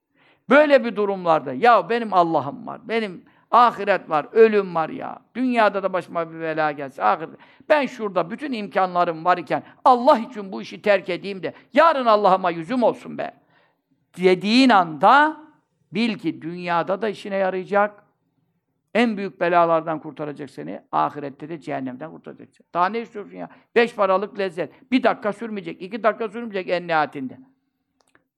[0.49, 5.19] Böyle bir durumlarda ya benim Allah'ım var, benim ahiret var, ölüm var ya.
[5.35, 7.29] Dünyada da başıma bir bela gelse ahiret.
[7.69, 12.51] Ben şurada bütün imkanlarım var iken Allah için bu işi terk edeyim de yarın Allah'ıma
[12.51, 13.31] yüzüm olsun be.
[14.17, 15.37] Dediğin anda
[15.91, 18.03] bil ki dünyada da işine yarayacak.
[18.93, 20.81] En büyük belalardan kurtaracak seni.
[20.91, 22.49] Ahirette de cehennemden kurtaracak.
[22.73, 23.49] Daha ne istiyorsun ya?
[23.75, 24.91] Beş paralık lezzet.
[24.91, 27.37] Bir dakika sürmeyecek, iki dakika sürmeyecek en nihayetinde.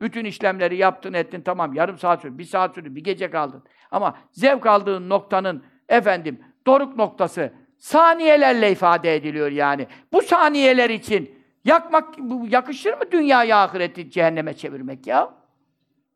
[0.02, 3.64] Bütün işlemleri yaptın ettin tamam yarım saat sürdü, bir saat sürdü, bir gece kaldın.
[3.92, 9.88] Ama zevk aldığın noktanın efendim doruk noktası saniyelerle ifade ediliyor yani.
[10.14, 12.16] Bu saniyeler için yakmak
[12.48, 15.34] yakışır mı dünyayı ahireti cehenneme çevirmek ya?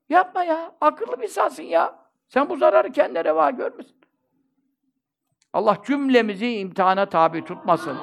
[0.09, 0.71] Yapma ya.
[0.81, 1.95] Akıllı bir insansın ya.
[2.29, 3.96] Sen bu zararı kendine reva görmesin.
[5.53, 7.97] Allah cümlemizi imtihana tabi tutmasın.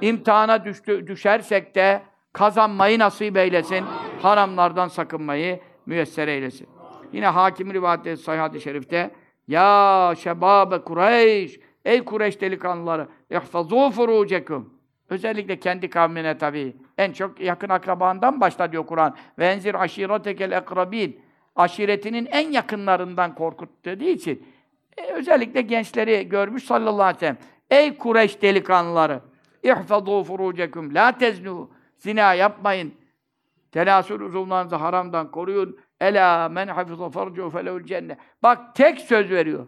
[0.00, 3.84] İmtihana düştü, düşersek de kazanmayı nasip eylesin.
[4.22, 6.68] Haramlardan sakınmayı müyesser eylesin.
[7.12, 9.10] Yine hakim rivayette sahih hadis-i şerifte
[9.48, 14.82] ya şebabe Kureyş ey Kureyş delikanlıları ihfazû furucekum
[15.12, 16.76] Özellikle kendi kavmine tabii.
[16.98, 19.16] En çok yakın akrabandan başla diyor Kur'an.
[19.38, 21.20] Ve enzir aşiretekel ekrabin.
[21.56, 24.46] Aşiretinin en yakınlarından korkut dediği için
[24.96, 27.38] e, özellikle gençleri görmüş sallallahu aleyhi ve sellem.
[27.70, 29.20] Ey Kureyş delikanlıları!
[29.64, 31.70] İhfazû furucekum la teznu.
[31.96, 32.94] Zina yapmayın.
[33.72, 35.78] Tenasül uzuvlarınızı haramdan koruyun.
[36.00, 38.18] Ela men hafiza farcu felehul cennet.
[38.42, 39.66] Bak tek söz veriyor.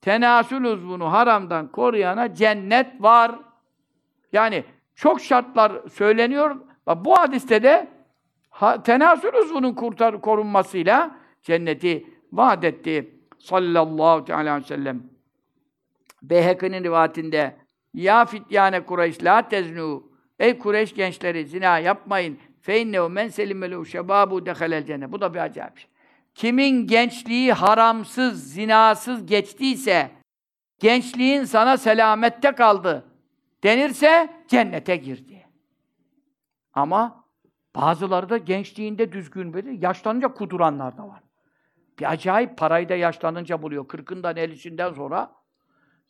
[0.00, 3.32] Tenasül uzvunu haramdan koruyana cennet var.
[4.32, 4.64] Yani
[4.94, 6.56] çok şartlar söyleniyor.
[6.86, 7.88] Bak, bu hadiste de
[8.50, 15.02] ha, tenasül uzvunun kurtar, korunmasıyla cenneti vaat etti sallallahu teala aleyhi ve sellem.
[16.22, 17.56] Beyheki'nin rivayetinde
[17.94, 22.38] Ya fityane Kureyş la teznu Ey Kureyş gençleri zina yapmayın.
[22.60, 25.12] Fe innehu men selimelu şebabu dehalel cennet.
[25.12, 25.90] Bu da bir acayip şey.
[26.34, 30.10] Kimin gençliği haramsız, zinasız geçtiyse
[30.78, 33.04] gençliğin sana selamette kaldı
[33.62, 35.46] denirse cennete girdi.
[36.72, 37.24] Ama
[37.76, 41.22] bazıları da gençliğinde düzgün böyle, yaşlanınca kuduranlar da var.
[42.00, 43.88] Bir acayip parayı da yaşlanınca buluyor.
[43.88, 45.32] Kırkından ellisinden sonra.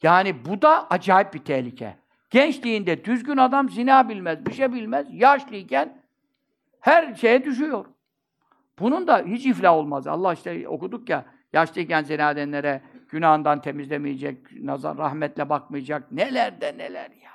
[0.03, 1.97] Yani bu da acayip bir tehlike.
[2.31, 5.07] Gençliğinde düzgün adam zina bilmez, bir şey bilmez.
[5.11, 6.03] Yaşlıyken
[6.81, 7.85] her şeye düşüyor.
[8.79, 10.07] Bunun da hiç iflah olmaz.
[10.07, 16.13] Allah işte okuduk ya, yaşlıyken zina edenlere günahından temizlemeyecek, nazar rahmetle bakmayacak.
[16.13, 17.31] Neler de neler ya.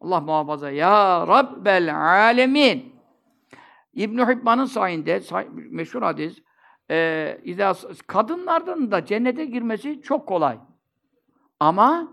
[0.00, 0.70] Allah muhafaza.
[0.70, 2.98] Ya Rabbel alemin.
[3.94, 5.20] İbn-i Hibban'ın sayinde,
[5.70, 6.42] meşhur hadis,
[6.90, 7.38] e,
[8.06, 10.58] kadınlardan da cennete girmesi çok kolay.
[11.60, 12.12] Ama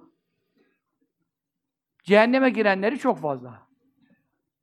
[2.03, 3.65] cehenneme girenleri çok fazla.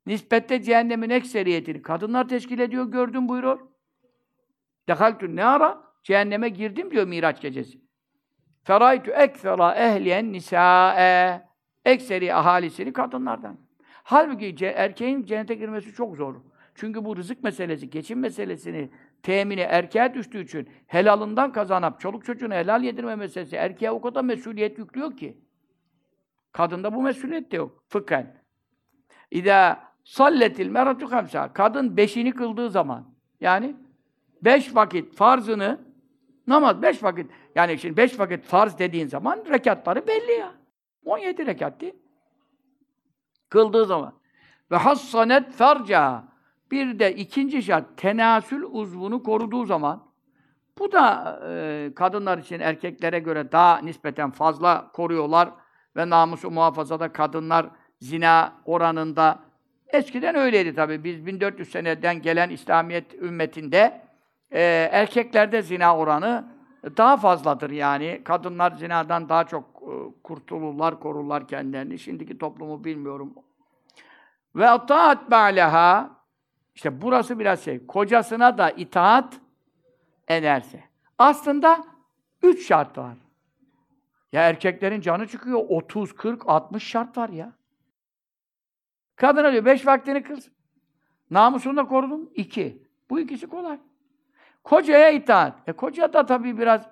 [0.06, 3.60] Nispette cehennemin ekseriyetini kadınlar teşkil ediyor, gördüm buyuruyor.
[4.88, 5.82] Dehaltü ne ara?
[6.02, 7.80] Cehenneme girdim diyor Miraç gecesi.
[8.64, 11.52] Feraytu ekfera ehliyen nisa'e.
[11.84, 13.58] Ekseri ahalisini kadınlardan.
[14.04, 16.34] Halbuki erkeğin cennete girmesi çok zor.
[16.74, 18.90] Çünkü bu rızık meselesi, geçim meselesini
[19.22, 24.78] temini erkeğe düştüğü için helalından kazanıp çoluk çocuğuna helal yedirme meselesi erkeğe o kadar mesuliyet
[24.78, 25.38] yüklüyor ki.
[26.52, 27.84] Kadında bu mesuliyet de yok.
[27.88, 28.42] Fıkhen.
[29.30, 31.52] İza salletil meratu kamsa.
[31.52, 33.76] Kadın beşini kıldığı zaman yani
[34.42, 35.80] beş vakit farzını
[36.46, 40.54] namaz beş vakit yani şimdi beş vakit farz dediğin zaman rekatları belli ya.
[41.04, 41.96] 17 rekatti.
[43.48, 44.14] Kıldığı zaman.
[44.70, 46.24] Ve hassanet ferca.
[46.72, 50.02] Bir de ikinci şart tenasül uzvunu koruduğu zaman
[50.78, 55.50] bu da e, kadınlar için erkeklere göre daha nispeten fazla koruyorlar
[55.96, 57.66] ve namusu muhafazada kadınlar
[58.00, 59.38] zina oranında
[59.88, 61.04] eskiden öyleydi tabi.
[61.04, 64.02] Biz 1400 seneden gelen İslamiyet ümmetinde
[64.50, 64.62] e,
[64.92, 66.44] erkeklerde zina oranı
[66.96, 68.20] daha fazladır yani.
[68.24, 69.92] Kadınlar zinadan daha çok e,
[70.22, 71.98] kurtulurlar, korurlar kendilerini.
[71.98, 73.34] Şimdiki toplumu bilmiyorum.
[74.56, 76.21] Ve ataat ba'leha
[76.74, 77.86] işte burası biraz şey.
[77.86, 79.40] Kocasına da itaat
[80.28, 80.84] ederse.
[81.18, 81.84] Aslında
[82.42, 83.16] üç şart var.
[84.32, 85.64] Ya erkeklerin canı çıkıyor.
[85.68, 87.52] 30, 40, 60 şart var ya.
[89.16, 90.52] Kadına diyor beş vaktini kılsın.
[91.30, 92.30] Namusunu da korudum.
[92.34, 92.82] iki.
[93.10, 93.78] Bu ikisi kolay.
[94.64, 95.68] Kocaya itaat.
[95.68, 96.88] E koca da tabii biraz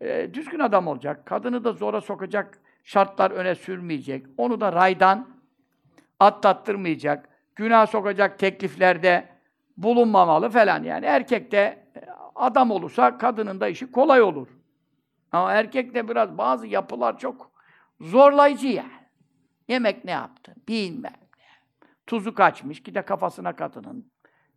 [0.00, 1.26] e, düzgün adam olacak.
[1.26, 4.26] Kadını da zora sokacak şartlar öne sürmeyecek.
[4.36, 5.28] Onu da raydan
[6.20, 7.28] atlattırmayacak.
[7.56, 9.28] Günah sokacak tekliflerde
[9.76, 10.82] bulunmamalı falan.
[10.82, 11.58] Yani erkek de
[11.96, 12.00] e,
[12.34, 14.48] adam olursa kadının da işi kolay olur.
[15.32, 17.50] Ama erkek de biraz bazı yapılar çok
[18.00, 19.04] zorlayıcı yani.
[19.68, 20.54] Yemek ne yaptı?
[20.68, 21.12] Bilmem.
[22.06, 24.12] Tuzu kaçmış, ki de kafasına kadının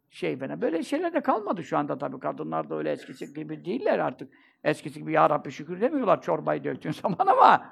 [0.09, 0.61] şey bana.
[0.61, 2.19] Böyle şeyler de kalmadı şu anda tabii.
[2.19, 4.33] Kadınlar da öyle eskisi gibi değiller artık.
[4.63, 7.69] Eskisi gibi ya Rabbi şükür demiyorlar çorbayı döktüğün zaman ama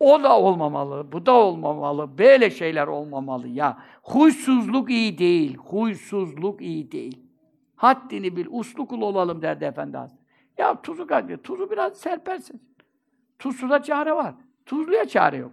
[0.00, 3.78] o da olmamalı, bu da olmamalı, böyle şeyler olmamalı ya.
[4.02, 7.20] Huysuzluk iyi değil, huysuzluk iyi değil.
[7.76, 10.28] Haddini bil, uslu kul olalım derdi Efendi Hazretleri.
[10.58, 12.62] Ya tuzu kaçıyor, tuzu biraz serpersin.
[13.38, 14.34] Tuzsuza çare var,
[14.66, 15.52] tuzluya çare yok.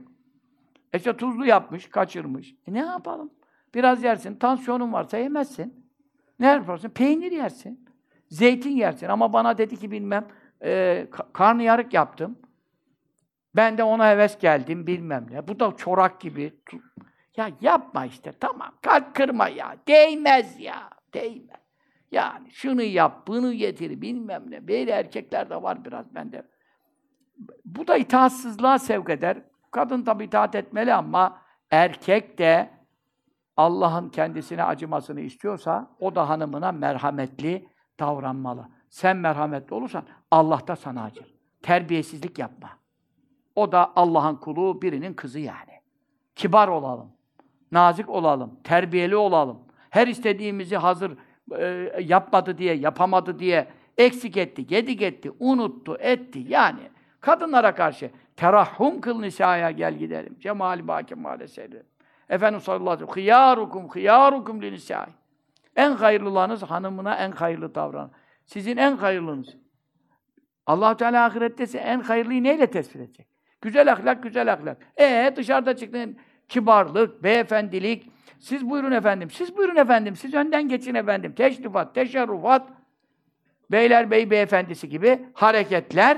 [0.94, 2.56] E işte tuzlu yapmış, kaçırmış.
[2.68, 3.30] E ne yapalım?
[3.74, 5.86] Biraz yersin, tansiyonun varsa yemezsin.
[6.40, 6.90] Ne yaparsın?
[6.90, 7.86] Peynir yersin,
[8.30, 9.08] zeytin yersin.
[9.08, 10.28] Ama bana dedi ki bilmem,
[10.64, 12.38] e, karnıyarık yaptım.
[13.56, 15.48] Ben de ona heves geldim bilmem ne.
[15.48, 16.54] Bu da çorak gibi.
[17.38, 18.72] Ya yapma işte tamam.
[18.82, 19.76] Kalp kırma ya.
[19.88, 20.90] Değmez ya.
[21.14, 21.66] Değmez.
[22.12, 24.68] Yani şunu yap, bunu getir bilmem ne.
[24.68, 26.48] Böyle erkekler de var biraz bende.
[27.66, 29.38] Bu da itaatsızlığa sevk eder.
[29.72, 31.42] Kadın tabi itaat etmeli ama
[31.72, 32.70] erkek de
[33.58, 38.70] Allah'ın kendisine acımasını istiyorsa o da hanımına merhametli davranmalı.
[38.90, 41.36] Sen merhametli olursan Allah da sana acır.
[41.62, 42.85] Terbiyesizlik yapma.
[43.56, 45.82] O da Allah'ın kulu, birinin kızı yani.
[46.36, 47.12] Kibar olalım,
[47.72, 49.60] nazik olalım, terbiyeli olalım.
[49.90, 51.18] Her istediğimizi hazır
[51.58, 56.46] e, yapmadı diye, yapamadı diye eksik etti, gedik etti, unuttu, etti.
[56.48, 56.80] Yani
[57.22, 60.40] kadınlara karşı terahhum kıl nisaya gel gidelim.
[60.40, 61.72] Cemali bâke maalesef.
[62.30, 64.78] Efendimiz sallallahu aleyhi ve sellem hıyârukum hıyârukum li.
[65.76, 68.12] En hayırlılarınız hanımına en hayırlı davranın.
[68.46, 69.58] Sizin en hayırlınız.
[70.66, 73.35] allah Teala ahirette en hayırlıyı neyle tespit edecek?
[73.66, 74.78] Güzel ahlak, güzel ahlak.
[74.98, 78.12] E dışarıda çıktın kibarlık, beyefendilik.
[78.40, 81.34] Siz buyurun efendim, siz buyurun efendim, siz önden geçin efendim.
[81.36, 82.70] Teşrifat, teşerrufat,
[83.72, 86.18] beyler bey beyefendisi gibi hareketler.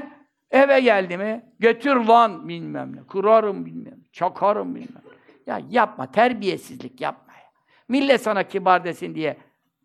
[0.51, 5.03] Eve geldi mi, götür lan bilmem ne, kurarım bilmem, çakarım bilmem.
[5.45, 7.49] Ya yapma, terbiyesizlik yapma ya.
[7.87, 9.37] Millet sana kibar desin diye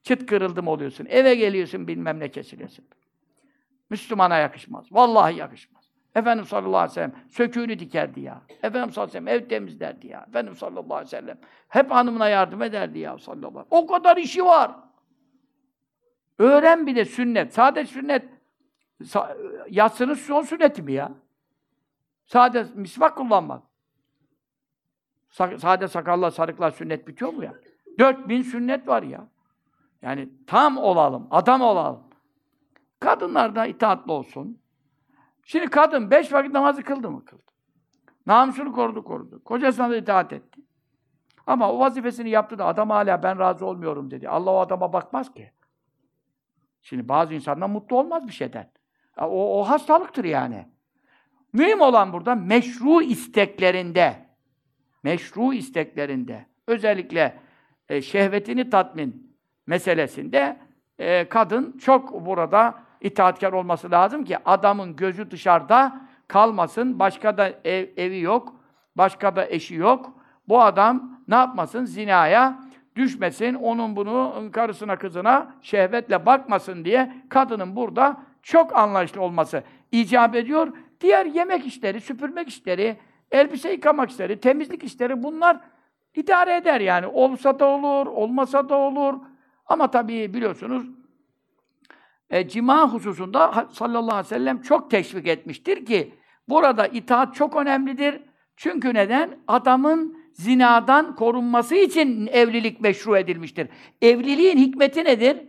[0.02, 1.06] çıt kırıldım oluyorsun.
[1.10, 2.84] Eve geliyorsun bilmem ne kesiliyorsun.
[3.90, 4.92] Müslümana yakışmaz.
[4.92, 5.81] Vallahi yakışmaz.
[6.14, 8.42] Efendimiz sallallahu aleyhi ve sellem söküğünü dikerdi ya.
[8.62, 10.24] Efendimiz sallallahu aleyhi ve sellem ev temizlerdi ya.
[10.28, 11.38] Efendimiz sallallahu aleyhi ve sellem
[11.68, 13.84] hep hanımına yardım ederdi ya sallallahu aleyhi ve sellem.
[13.84, 14.70] O kadar işi var.
[16.38, 17.54] Öğren bir de sünnet.
[17.54, 18.24] Sade sünnet
[19.70, 21.12] yatsının son sünneti mi ya?
[22.24, 23.62] Sade misvak kullanmak.
[25.58, 27.54] Sade sakalla sarıklar sünnet bitiyor mu ya?
[27.98, 29.28] Dört bin sünnet var ya.
[30.02, 32.02] Yani tam olalım, adam olalım.
[33.00, 34.61] Kadınlar da itaatlı olsun.
[35.44, 37.24] Şimdi kadın beş vakit namazı kıldı mı?
[37.24, 37.42] Kıldı.
[38.26, 39.44] Namusunu korudu, korudu.
[39.44, 40.60] Kocasına da itaat etti.
[41.46, 44.28] Ama o vazifesini yaptı da adam hala ben razı olmuyorum dedi.
[44.28, 45.52] Allah o adama bakmaz ki.
[46.82, 48.70] Şimdi bazı insanlar mutlu olmaz bir şeyden.
[49.18, 50.68] O, o hastalıktır yani.
[51.52, 54.26] Mühim olan burada meşru isteklerinde,
[55.02, 57.38] meşru isteklerinde, özellikle
[57.88, 59.36] e, şehvetini tatmin
[59.66, 60.60] meselesinde
[60.98, 66.98] e, kadın çok burada itaatkar olması lazım ki adamın gözü dışarıda kalmasın.
[66.98, 68.54] Başka da ev, evi yok.
[68.96, 70.12] Başka da eşi yok.
[70.48, 71.84] Bu adam ne yapmasın?
[71.84, 72.58] Zinaya
[72.96, 73.54] düşmesin.
[73.54, 80.72] Onun bunu karısına kızına şehvetle bakmasın diye kadının burada çok anlayışlı olması icap ediyor.
[81.00, 82.96] Diğer yemek işleri, süpürmek işleri,
[83.30, 85.60] elbise yıkamak işleri, temizlik işleri bunlar
[86.14, 87.06] idare eder yani.
[87.06, 89.14] Olsa da olur, olmasa da olur.
[89.66, 90.86] Ama tabii biliyorsunuz
[92.32, 96.14] e, cima hususunda sallallahu aleyhi ve sellem çok teşvik etmiştir ki
[96.48, 98.22] burada itaat çok önemlidir.
[98.56, 99.38] Çünkü neden?
[99.48, 103.68] Adamın zinadan korunması için evlilik meşru edilmiştir.
[104.02, 105.48] Evliliğin hikmeti nedir?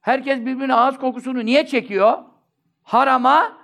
[0.00, 2.18] Herkes birbirinin ağız kokusunu niye çekiyor?
[2.82, 3.58] Harama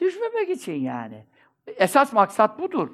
[0.00, 1.26] düşmemek için yani.
[1.66, 2.88] Esas maksat budur.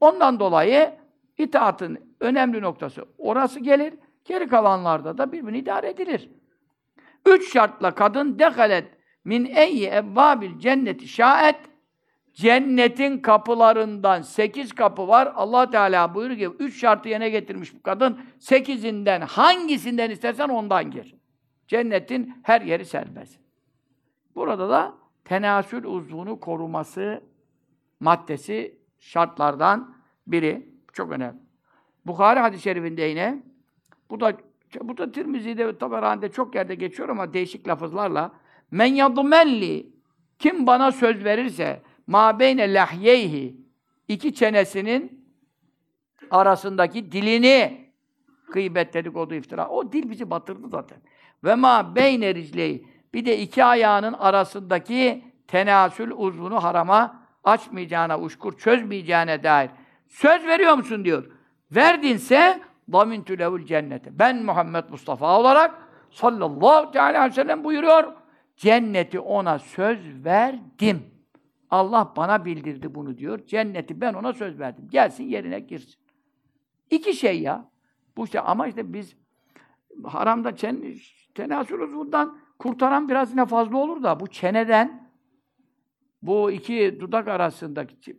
[0.00, 0.94] Ondan dolayı
[1.38, 3.94] itaatın önemli noktası orası gelir.
[4.24, 6.30] Geri kalanlarda da birbirini idare edilir.
[7.26, 8.88] Üç şartla kadın dehalet
[9.24, 11.56] min eyyi evvabil cenneti şaet
[12.34, 15.32] cennetin kapılarından sekiz kapı var.
[15.34, 18.20] Allah Teala buyuruyor ki üç şartı yerine getirmiş bu kadın.
[18.38, 21.14] Sekizinden hangisinden istersen ondan gir.
[21.68, 23.38] Cennetin her yeri serbest.
[24.34, 27.22] Burada da tenasül uzvunu koruması
[28.00, 29.94] maddesi şartlardan
[30.26, 30.68] biri.
[30.92, 31.38] Çok önemli.
[32.06, 33.42] Bukhari hadis-i şerifinde yine
[34.10, 34.32] bu da
[34.82, 38.32] bu da Tirmizi'de ve Taberani'de çok yerde geçiyor ama değişik lafızlarla
[38.70, 39.92] men yadmelli
[40.38, 43.56] kim bana söz verirse ma beyne lahyeyhi
[44.08, 45.26] iki çenesinin
[46.30, 47.86] arasındaki dilini
[48.52, 49.68] gıybet dedikodu iftira.
[49.68, 50.98] O dil bizi batırdı zaten.
[51.44, 59.42] Ve ma beyne ricleyi bir de iki ayağının arasındaki tenasül uzvunu harama açmayacağına, uşkur çözmeyeceğine
[59.42, 59.70] dair
[60.08, 61.30] söz veriyor musun diyor.
[61.70, 62.60] Verdinse
[62.92, 64.18] damintü lehul cennete.
[64.18, 68.12] Ben Muhammed Mustafa olarak sallallahu teala aleyhi ve sellem buyuruyor.
[68.56, 71.02] Cenneti ona söz verdim.
[71.70, 73.46] Allah bana bildirdi bunu diyor.
[73.46, 74.88] Cenneti ben ona söz verdim.
[74.90, 76.00] Gelsin yerine girsin.
[76.90, 77.70] İki şey ya.
[78.16, 79.16] Bu işte ama işte biz
[80.04, 80.94] haramda çen,
[81.34, 85.10] tenasül uzvundan kurtaran biraz yine fazla olur da bu çeneden
[86.22, 88.16] bu iki dudak arasındaki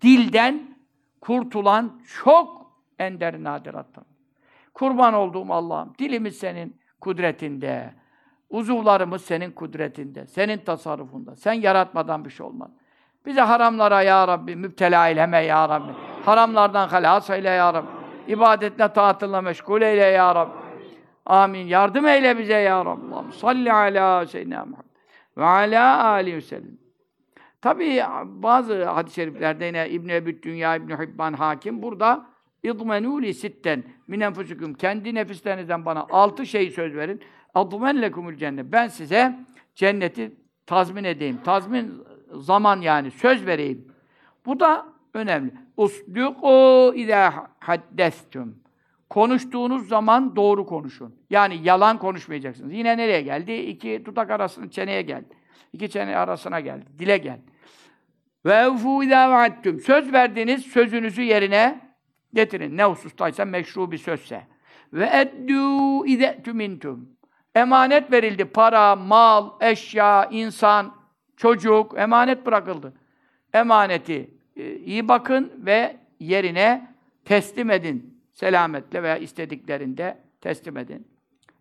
[0.00, 0.78] dilden
[1.20, 4.09] kurtulan çok ender nadirattan.
[4.80, 7.94] Kurban olduğum Allah'ım, dilimiz senin kudretinde,
[8.50, 11.36] uzuvlarımız senin kudretinde, senin tasarrufunda.
[11.36, 12.70] Sen yaratmadan bir şey olmaz.
[13.26, 15.92] Bize haramlara ya Rabbi müptela eyleme ya Rabbi.
[16.24, 17.88] Haramlardan halas eyle ya Rabbi.
[18.28, 20.52] İbadetle taatınla meşgul eyle ya Rabbi.
[21.26, 21.66] Amin.
[21.66, 23.32] Yardım eyle bize ya Rabbi.
[23.32, 24.90] Salli ala seyyidina Muhammed
[25.36, 26.78] ve ala aleyhi ve sellem.
[27.62, 32.29] Tabii bazı hadis-i şeriflerde yine İbn-i Ebi Dünya, İbn-i Hibban hakim burada
[32.63, 37.21] اِضْمَنُوا لِ sitten min enfusikum kendi nefislerinizden bana altı şey söz verin.
[37.55, 38.65] اَضْمَنْ لَكُمُ cennet.
[38.71, 39.39] Ben size
[39.75, 40.31] cenneti
[40.65, 41.37] tazmin edeyim.
[41.43, 41.93] Tazmin
[42.33, 43.87] zaman yani söz vereyim.
[44.45, 45.51] Bu da önemli.
[45.77, 48.55] Usduku izâ haddestum.
[49.09, 51.15] Konuştuğunuz zaman doğru konuşun.
[51.29, 52.73] Yani yalan konuşmayacaksınız.
[52.73, 53.53] Yine nereye geldi?
[53.53, 55.35] İki tutak arasına, çeneye geldi.
[55.73, 56.85] İki çene arasına geldi.
[56.99, 57.41] Dile geldi.
[58.45, 59.79] Ve evfû izâ vaattum.
[59.79, 61.88] Söz verdiğiniz sözünüzü yerine
[62.34, 64.46] Getirin ne husustaysa meşru bir sözse.
[64.92, 67.08] Ve eddû ize tümintum.
[67.54, 68.44] Emanet verildi.
[68.44, 70.94] Para, mal, eşya, insan,
[71.36, 72.92] çocuk emanet bırakıldı.
[73.54, 78.20] Emaneti e, iyi bakın ve yerine teslim edin.
[78.32, 81.08] Selametle veya istediklerinde teslim edin.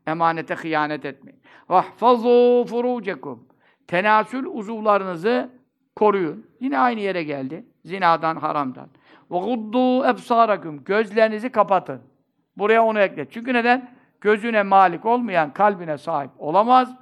[0.08, 1.40] Emanete hıyanet etmeyin.
[1.70, 3.48] Vahfazu furucekum.
[3.88, 5.50] Tenasül uzuvlarınızı
[5.96, 6.48] koruyun.
[6.60, 7.66] Yine aynı yere geldi.
[7.86, 8.90] Zinadan, haramdan.
[9.31, 12.03] وَغُدُّوا اَبْصَارَكُمْ Gözlerinizi kapatın.
[12.57, 13.31] Buraya onu ekle.
[13.31, 13.91] Çünkü neden?
[14.21, 16.97] Gözüne malik olmayan kalbine sahip olamaz.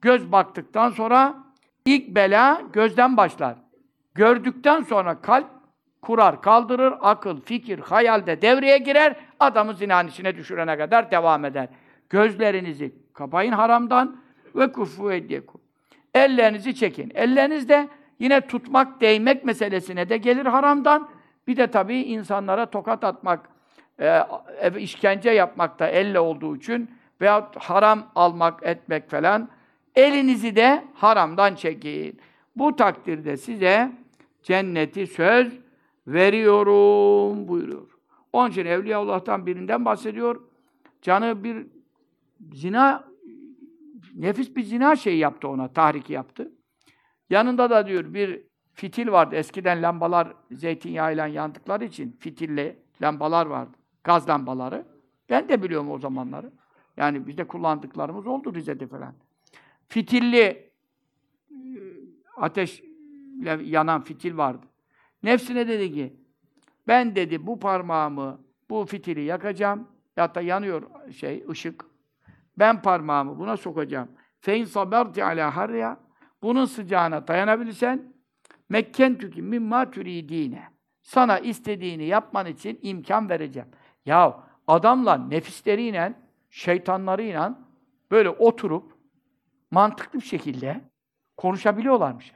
[0.00, 1.34] Göz baktıktan sonra
[1.84, 3.54] ilk bela gözden başlar.
[4.14, 5.46] Gördükten sonra kalp
[6.02, 11.68] kurar, kaldırır, akıl, fikir, hayal de devreye girer, adamı zinanın içine düşürene kadar devam eder.
[12.10, 14.16] Gözlerinizi kapayın haramdan
[14.54, 15.60] ve kufu ediyekum.
[16.14, 17.12] Ellerinizi çekin.
[17.14, 17.88] Elleriniz de
[18.18, 21.08] yine tutmak, değmek meselesine de gelir haramdan.
[21.47, 23.49] Bir de tabii insanlara tokat atmak,
[23.99, 24.21] e,
[24.77, 26.91] işkence yapmak da elle olduğu için
[27.21, 29.49] veya haram almak, etmek falan.
[29.95, 32.19] Elinizi de haramdan çekin.
[32.55, 33.91] Bu takdirde size
[34.43, 35.59] cenneti söz
[36.07, 37.87] veriyorum buyuruyor.
[38.33, 40.41] Onun için Evliyaullah'tan birinden bahsediyor.
[41.01, 41.67] Canı bir
[42.53, 43.03] zina,
[44.15, 46.51] nefis bir zina şeyi yaptı ona, tahriki yaptı.
[47.29, 48.43] Yanında da diyor bir
[48.73, 49.35] fitil vardı.
[49.35, 53.77] Eskiden lambalar zeytinyağıyla yandıkları için fitilli lambalar vardı.
[54.03, 54.85] Gaz lambaları.
[55.29, 56.51] Ben de biliyorum o zamanları.
[56.97, 59.13] Yani bizde kullandıklarımız oldu Rize'de falan.
[59.87, 60.69] Fitilli
[62.37, 64.65] ateşle yanan fitil vardı.
[65.23, 66.13] Nefsine dedi ki,
[66.87, 69.87] ben dedi bu parmağımı, bu fitili yakacağım.
[70.17, 71.85] Ya da yanıyor şey, ışık.
[72.57, 74.09] Ben parmağımı buna sokacağım.
[74.39, 75.99] Fein saberti ala harya.
[76.41, 78.12] Bunun sıcağına dayanabilirsen
[78.73, 80.63] mekken tüki mimma türidine.
[81.01, 83.69] Sana istediğini yapman için imkan vereceğim.
[84.05, 86.13] Ya adamla nefisleriyle,
[86.49, 87.59] şeytanlarıyla
[88.11, 88.93] böyle oturup
[89.71, 90.81] mantıklı bir şekilde
[91.37, 92.31] konuşabiliyorlarmış.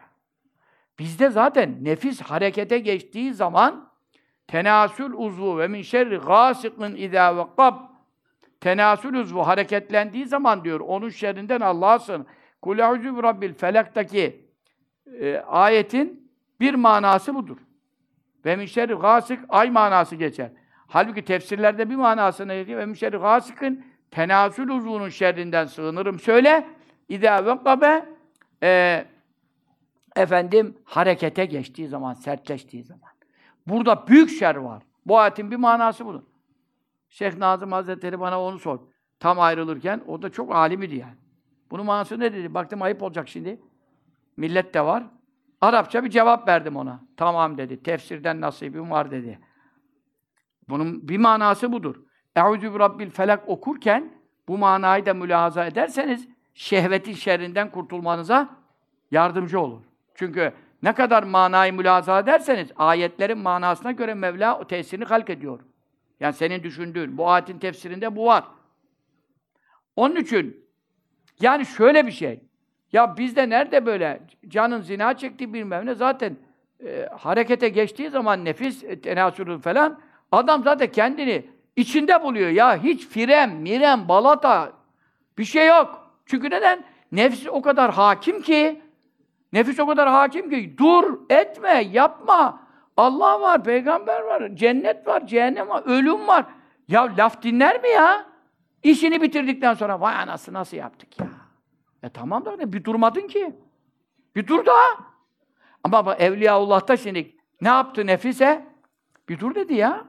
[0.99, 3.91] Bizde zaten nefis harekete geçtiği zaman
[4.47, 7.75] tenasül uzvu ve min şerri gâsikin idâ vekkab
[8.59, 12.25] tenasül uzvu hareketlendiği zaman diyor onun şerrinden Allah'a sığın.
[12.61, 14.45] Kul eûzü rabbil felaktaki
[15.19, 16.26] e, ayetin
[16.59, 17.57] bir manası budur.
[18.45, 18.67] Ve min
[19.01, 20.51] gâsik ay manası geçer.
[20.87, 22.79] Halbuki tefsirlerde bir manasını ediyor.
[22.79, 26.19] Ve min şerri gâsikin tenasül uzvunun şerrinden sığınırım.
[26.19, 26.67] Söyle.
[27.09, 28.05] İdâ vekkabe
[28.63, 29.05] e,
[30.15, 33.09] efendim harekete geçtiği zaman, sertleştiği zaman.
[33.67, 34.83] Burada büyük şer var.
[35.05, 36.23] Bu ayetin bir manası budur.
[37.09, 38.79] Şeyh Nazım Hazretleri bana onu sor.
[39.19, 41.15] Tam ayrılırken, o da çok alimidi yani.
[41.71, 42.53] Bunun manası ne dedi?
[42.53, 43.61] Baktım ayıp olacak şimdi.
[44.37, 45.03] Millet de var.
[45.61, 46.99] Arapça bir cevap verdim ona.
[47.17, 47.83] Tamam dedi.
[47.83, 49.39] Tefsirden nasibim var dedi.
[50.69, 51.95] Bunun bir manası budur.
[52.35, 54.13] Eûzü bi rabbil felak okurken
[54.47, 58.49] bu manayı da mülahaza ederseniz şehvetin şerrinden kurtulmanıza
[59.11, 59.81] yardımcı olur.
[60.15, 60.53] Çünkü
[60.83, 65.59] ne kadar manayı mülahaza ederseniz ayetlerin manasına göre Mevla o tesirini halk ediyor.
[66.19, 68.43] Yani senin düşündüğün, bu ayetin tefsirinde bu var.
[69.95, 70.67] Onun için
[71.41, 72.43] yani şöyle bir şey.
[72.93, 76.37] Ya bizde nerede böyle canın zina çektiği bilmem ne zaten
[76.85, 79.99] e, harekete geçtiği zaman nefis e, falan
[80.31, 82.83] adam zaten kendini içinde buluyor ya.
[82.83, 84.71] Hiç firem, mirem, balata
[85.37, 86.11] bir şey yok.
[86.25, 86.83] Çünkü neden?
[87.11, 88.81] Nefis o kadar hakim ki
[89.53, 92.67] nefis o kadar hakim ki dur, etme, yapma.
[92.97, 96.45] Allah var, peygamber var, cennet var, cehennem var, ölüm var.
[96.87, 98.25] Ya laf dinler mi ya?
[98.83, 101.26] İşini bitirdikten sonra vay anası nasıl yaptık ya?
[102.03, 102.73] E tamam da ne?
[102.73, 103.55] Bir durmadın ki.
[104.35, 105.07] Bir dur daha.
[105.83, 108.67] Ama bak Evliyaullah'ta şimdi ne yaptı nefise?
[109.29, 110.05] Bir dur dedi ya.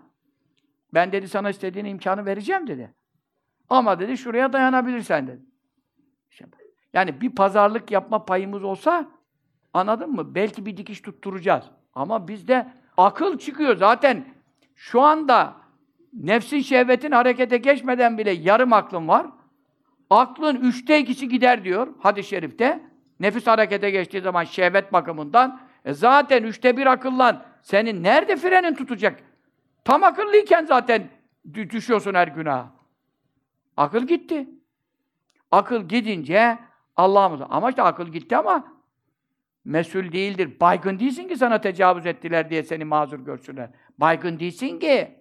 [0.95, 2.95] Ben dedi sana istediğin imkanı vereceğim dedi.
[3.70, 5.43] Ama dedi şuraya dayanabilirsen dedi.
[6.93, 9.09] Yani bir pazarlık yapma payımız olsa
[9.74, 10.34] anladın mı?
[10.34, 11.64] Belki bir dikiş tutturacağız.
[11.95, 13.76] Ama bizde akıl çıkıyor.
[13.76, 14.24] Zaten
[14.74, 15.57] şu anda
[16.12, 19.26] nefsin şehvetin harekete geçmeden bile yarım aklın var.
[20.11, 22.80] Aklın üçte ikisi gider diyor hadis-i şerifte.
[23.20, 29.20] Nefis harekete geçtiği zaman şehvet bakımından e zaten üçte bir akıllan senin nerede frenin tutacak?
[29.84, 31.09] Tam akıllıyken zaten
[31.54, 32.72] düşüyorsun her günaha.
[33.76, 34.48] Akıl gitti.
[35.50, 36.59] Akıl gidince
[36.96, 37.40] Allah'ımız.
[37.50, 38.72] Ama işte akıl gitti ama
[39.64, 40.61] mesul değildir.
[40.61, 43.70] Baygın değilsin ki sana tecavüz ettiler diye seni mazur görsünler.
[43.98, 45.18] Baygın değilsin ki.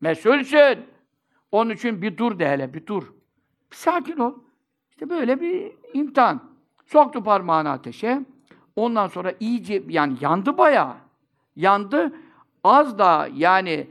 [0.00, 0.86] Mesulsün.
[1.52, 3.17] Onun için bir dur de hele, bir dur.
[3.70, 4.34] Bir sakin ol.
[4.90, 6.42] İşte böyle bir imtihan.
[6.86, 8.20] Soktu parmağını ateşe.
[8.76, 10.94] Ondan sonra iyice, yani yandı bayağı.
[11.56, 12.12] Yandı.
[12.64, 13.86] Az da yani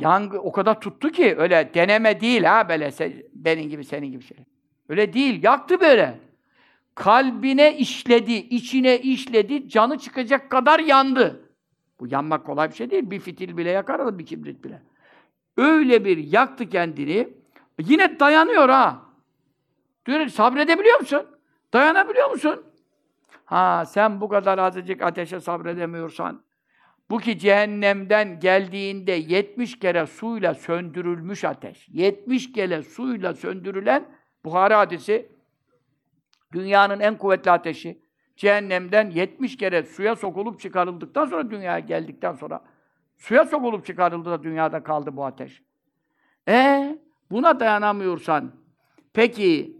[0.00, 2.92] yangı o kadar tuttu ki öyle deneme değil ha böyle
[3.34, 4.38] benim gibi senin gibi şey.
[4.88, 5.42] Öyle değil.
[5.42, 6.20] Yaktı böyle.
[6.94, 11.40] Kalbine işledi, içine işledi, canı çıkacak kadar yandı.
[12.00, 13.10] Bu yanmak kolay bir şey değil.
[13.10, 14.82] Bir fitil bile yakar, bir kibrit bile.
[15.56, 17.28] Öyle bir yaktı kendini.
[17.78, 19.02] Yine dayanıyor ha.
[20.06, 21.26] Diyor, sabredebiliyor musun?
[21.72, 22.64] Dayanabiliyor musun?
[23.44, 26.42] Ha sen bu kadar azıcık ateşe sabredemiyorsan,
[27.10, 31.88] bu ki cehennemden geldiğinde 70 kere suyla söndürülmüş ateş.
[31.88, 35.32] 70 kere suyla söndürülen Buhari hadisi
[36.52, 38.02] dünyanın en kuvvetli ateşi.
[38.36, 42.64] Cehennemden 70 kere suya sokulup çıkarıldıktan sonra dünyaya geldikten sonra
[43.16, 45.62] suya sokulup çıkarıldı da dünyada kaldı bu ateş.
[46.48, 46.98] E
[47.30, 48.52] Buna dayanamıyorsan
[49.12, 49.76] peki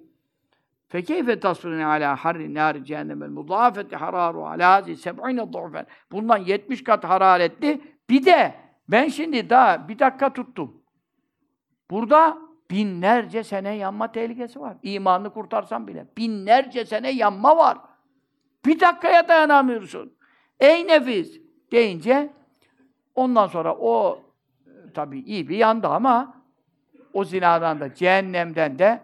[0.88, 7.80] fekeyfe tasrine ala harri nâri cehennemel mudâfeti hararu alâzi seb'ine du'fen bundan 70 kat hararetli
[8.10, 8.54] bir de
[8.88, 10.82] ben şimdi daha bir dakika tuttum.
[11.90, 12.38] Burada
[12.70, 14.76] binlerce sene yanma tehlikesi var.
[14.82, 16.06] İmanını kurtarsan bile.
[16.16, 17.78] Binlerce sene yanma var.
[18.66, 20.12] Bir dakikaya dayanamıyorsun.
[20.60, 21.40] Ey nefis
[21.72, 22.32] deyince
[23.14, 24.22] ondan sonra o
[24.94, 26.37] tabii iyi bir yandı ama
[27.18, 29.00] o zinadan da cehennemden de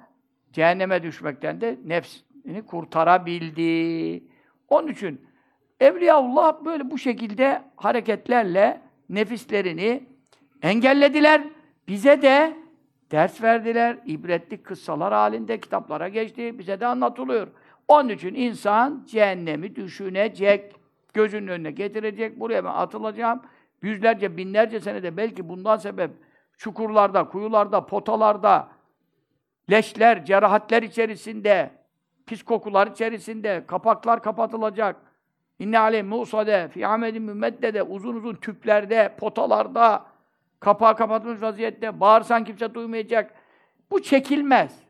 [0.52, 4.24] cehenneme düşmekten de nefsini kurtarabildi.
[4.68, 5.26] Onun için
[5.80, 10.02] Evliyaullah böyle bu şekilde hareketlerle nefislerini
[10.62, 11.42] engellediler.
[11.88, 12.56] Bize de
[13.10, 13.98] ders verdiler.
[14.06, 16.58] İbretli kıssalar halinde kitaplara geçti.
[16.58, 17.48] Bize de anlatılıyor.
[17.88, 20.72] Onun için insan cehennemi düşünecek.
[21.14, 22.40] Gözünün önüne getirecek.
[22.40, 23.42] Buraya ben atılacağım.
[23.82, 26.10] Yüzlerce, binlerce senede belki bundan sebep
[26.56, 28.68] çukurlarda, kuyularda, potalarda,
[29.70, 31.70] leşler, cerahatler içerisinde,
[32.26, 34.96] pis kokular içerisinde, kapaklar kapatılacak.
[35.58, 40.06] İnne aleyh musade, fi amedin mümeddede, uzun uzun tüplerde, potalarda,
[40.60, 43.34] kapağı kapatılmış vaziyette, bağırsan kimse duymayacak.
[43.90, 44.84] Bu çekilmez.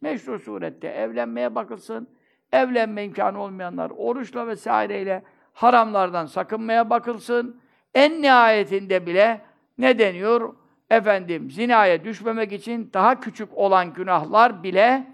[0.00, 2.08] Meşru surette evlenmeye bakılsın,
[2.52, 7.60] evlenme imkanı olmayanlar oruçla vesaireyle haramlardan sakınmaya bakılsın.
[7.94, 9.40] En nihayetinde bile
[9.78, 10.54] ne deniyor?
[10.90, 15.06] Efendim zinaya düşmemek için daha küçük olan günahlar bile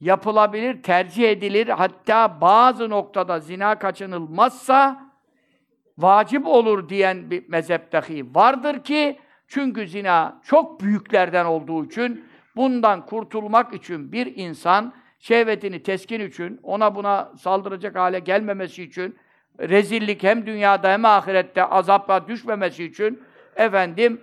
[0.00, 1.68] yapılabilir, tercih edilir.
[1.68, 5.10] Hatta bazı noktada zina kaçınılmazsa
[5.98, 12.24] vacip olur diyen bir mezhep dahi vardır ki çünkü zina çok büyüklerden olduğu için
[12.56, 19.16] bundan kurtulmak için bir insan şehvetini teskin için, ona buna saldıracak hale gelmemesi için,
[19.60, 23.22] rezillik hem dünyada hem ahirette azapla düşmemesi için
[23.56, 24.20] efendim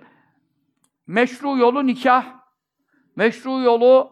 [1.08, 2.24] Meşru yolu nikah,
[3.16, 4.10] meşru yolu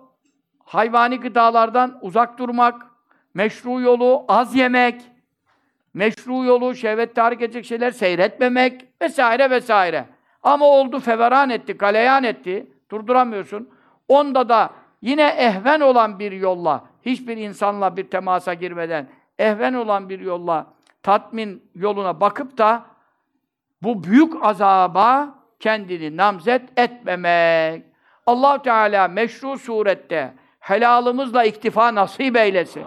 [0.65, 2.87] hayvani gıdalardan uzak durmak,
[3.35, 5.03] meşru yolu az yemek,
[5.95, 10.07] meşru yolu şehvet tahrik edecek şeyler seyretmemek vesaire vesaire.
[10.43, 12.73] Ama oldu feveran etti, galeyan etti.
[12.91, 13.69] Durduramıyorsun.
[14.09, 14.71] Onda da
[15.03, 20.67] yine ehven olan bir yolla, hiçbir insanla bir temasa girmeden, ehven olan bir yolla,
[21.03, 22.87] tatmin yoluna bakıp da
[23.83, 25.35] bu büyük azaba
[25.67, 27.83] kendini namzet etmemek.
[28.27, 32.83] allah Teala meşru surette helalımızla iktifa nasip eylesin.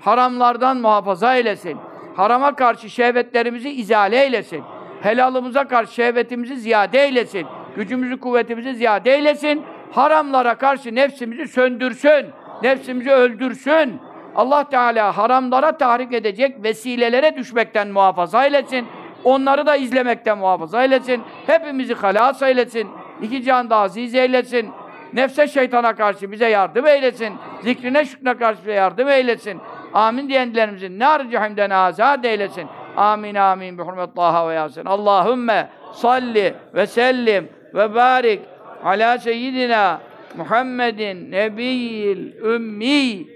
[0.00, 1.78] Haramlardan muhafaza eylesin.
[2.16, 4.62] Harama karşı şehvetlerimizi izale eylesin.
[5.02, 7.46] Helalımıza karşı şehvetimizi ziyade eylesin.
[7.76, 9.62] Gücümüzü, kuvvetimizi ziyade eylesin.
[9.92, 12.26] Haramlara karşı nefsimizi söndürsün.
[12.62, 14.00] Nefsimizi öldürsün.
[14.34, 18.86] Allah Teala haramlara tahrik edecek vesilelere düşmekten muhafaza eylesin.
[19.24, 21.22] Onları da izlemekten muhafaza eylesin.
[21.46, 22.88] Hepimizi halas eylesin.
[23.22, 24.70] İki canda aziz eylesin.
[25.12, 27.34] Nefse şeytana karşı bize yardım eylesin.
[27.62, 29.60] Zikrine şükrine karşı bize yardım eylesin.
[29.94, 32.66] Amin diyenlerimizin nar cehimden azad eylesin.
[32.96, 34.08] Amin amin bi hurmet
[34.48, 34.84] ve Yasin.
[34.84, 38.40] Allahümme salli ve sellim ve barik
[38.84, 40.00] ala seyyidina
[40.36, 43.26] Muhammedin nebiyyil ümmi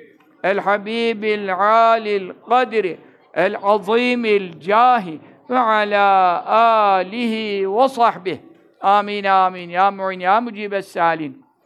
[0.44, 2.98] el habibil alil kadri
[3.34, 5.20] el azimil cahi
[5.50, 6.44] ve ala
[6.96, 8.40] alihi ve sahbihi.
[8.80, 11.44] Amin amin ya mu'in ya mucibes salin.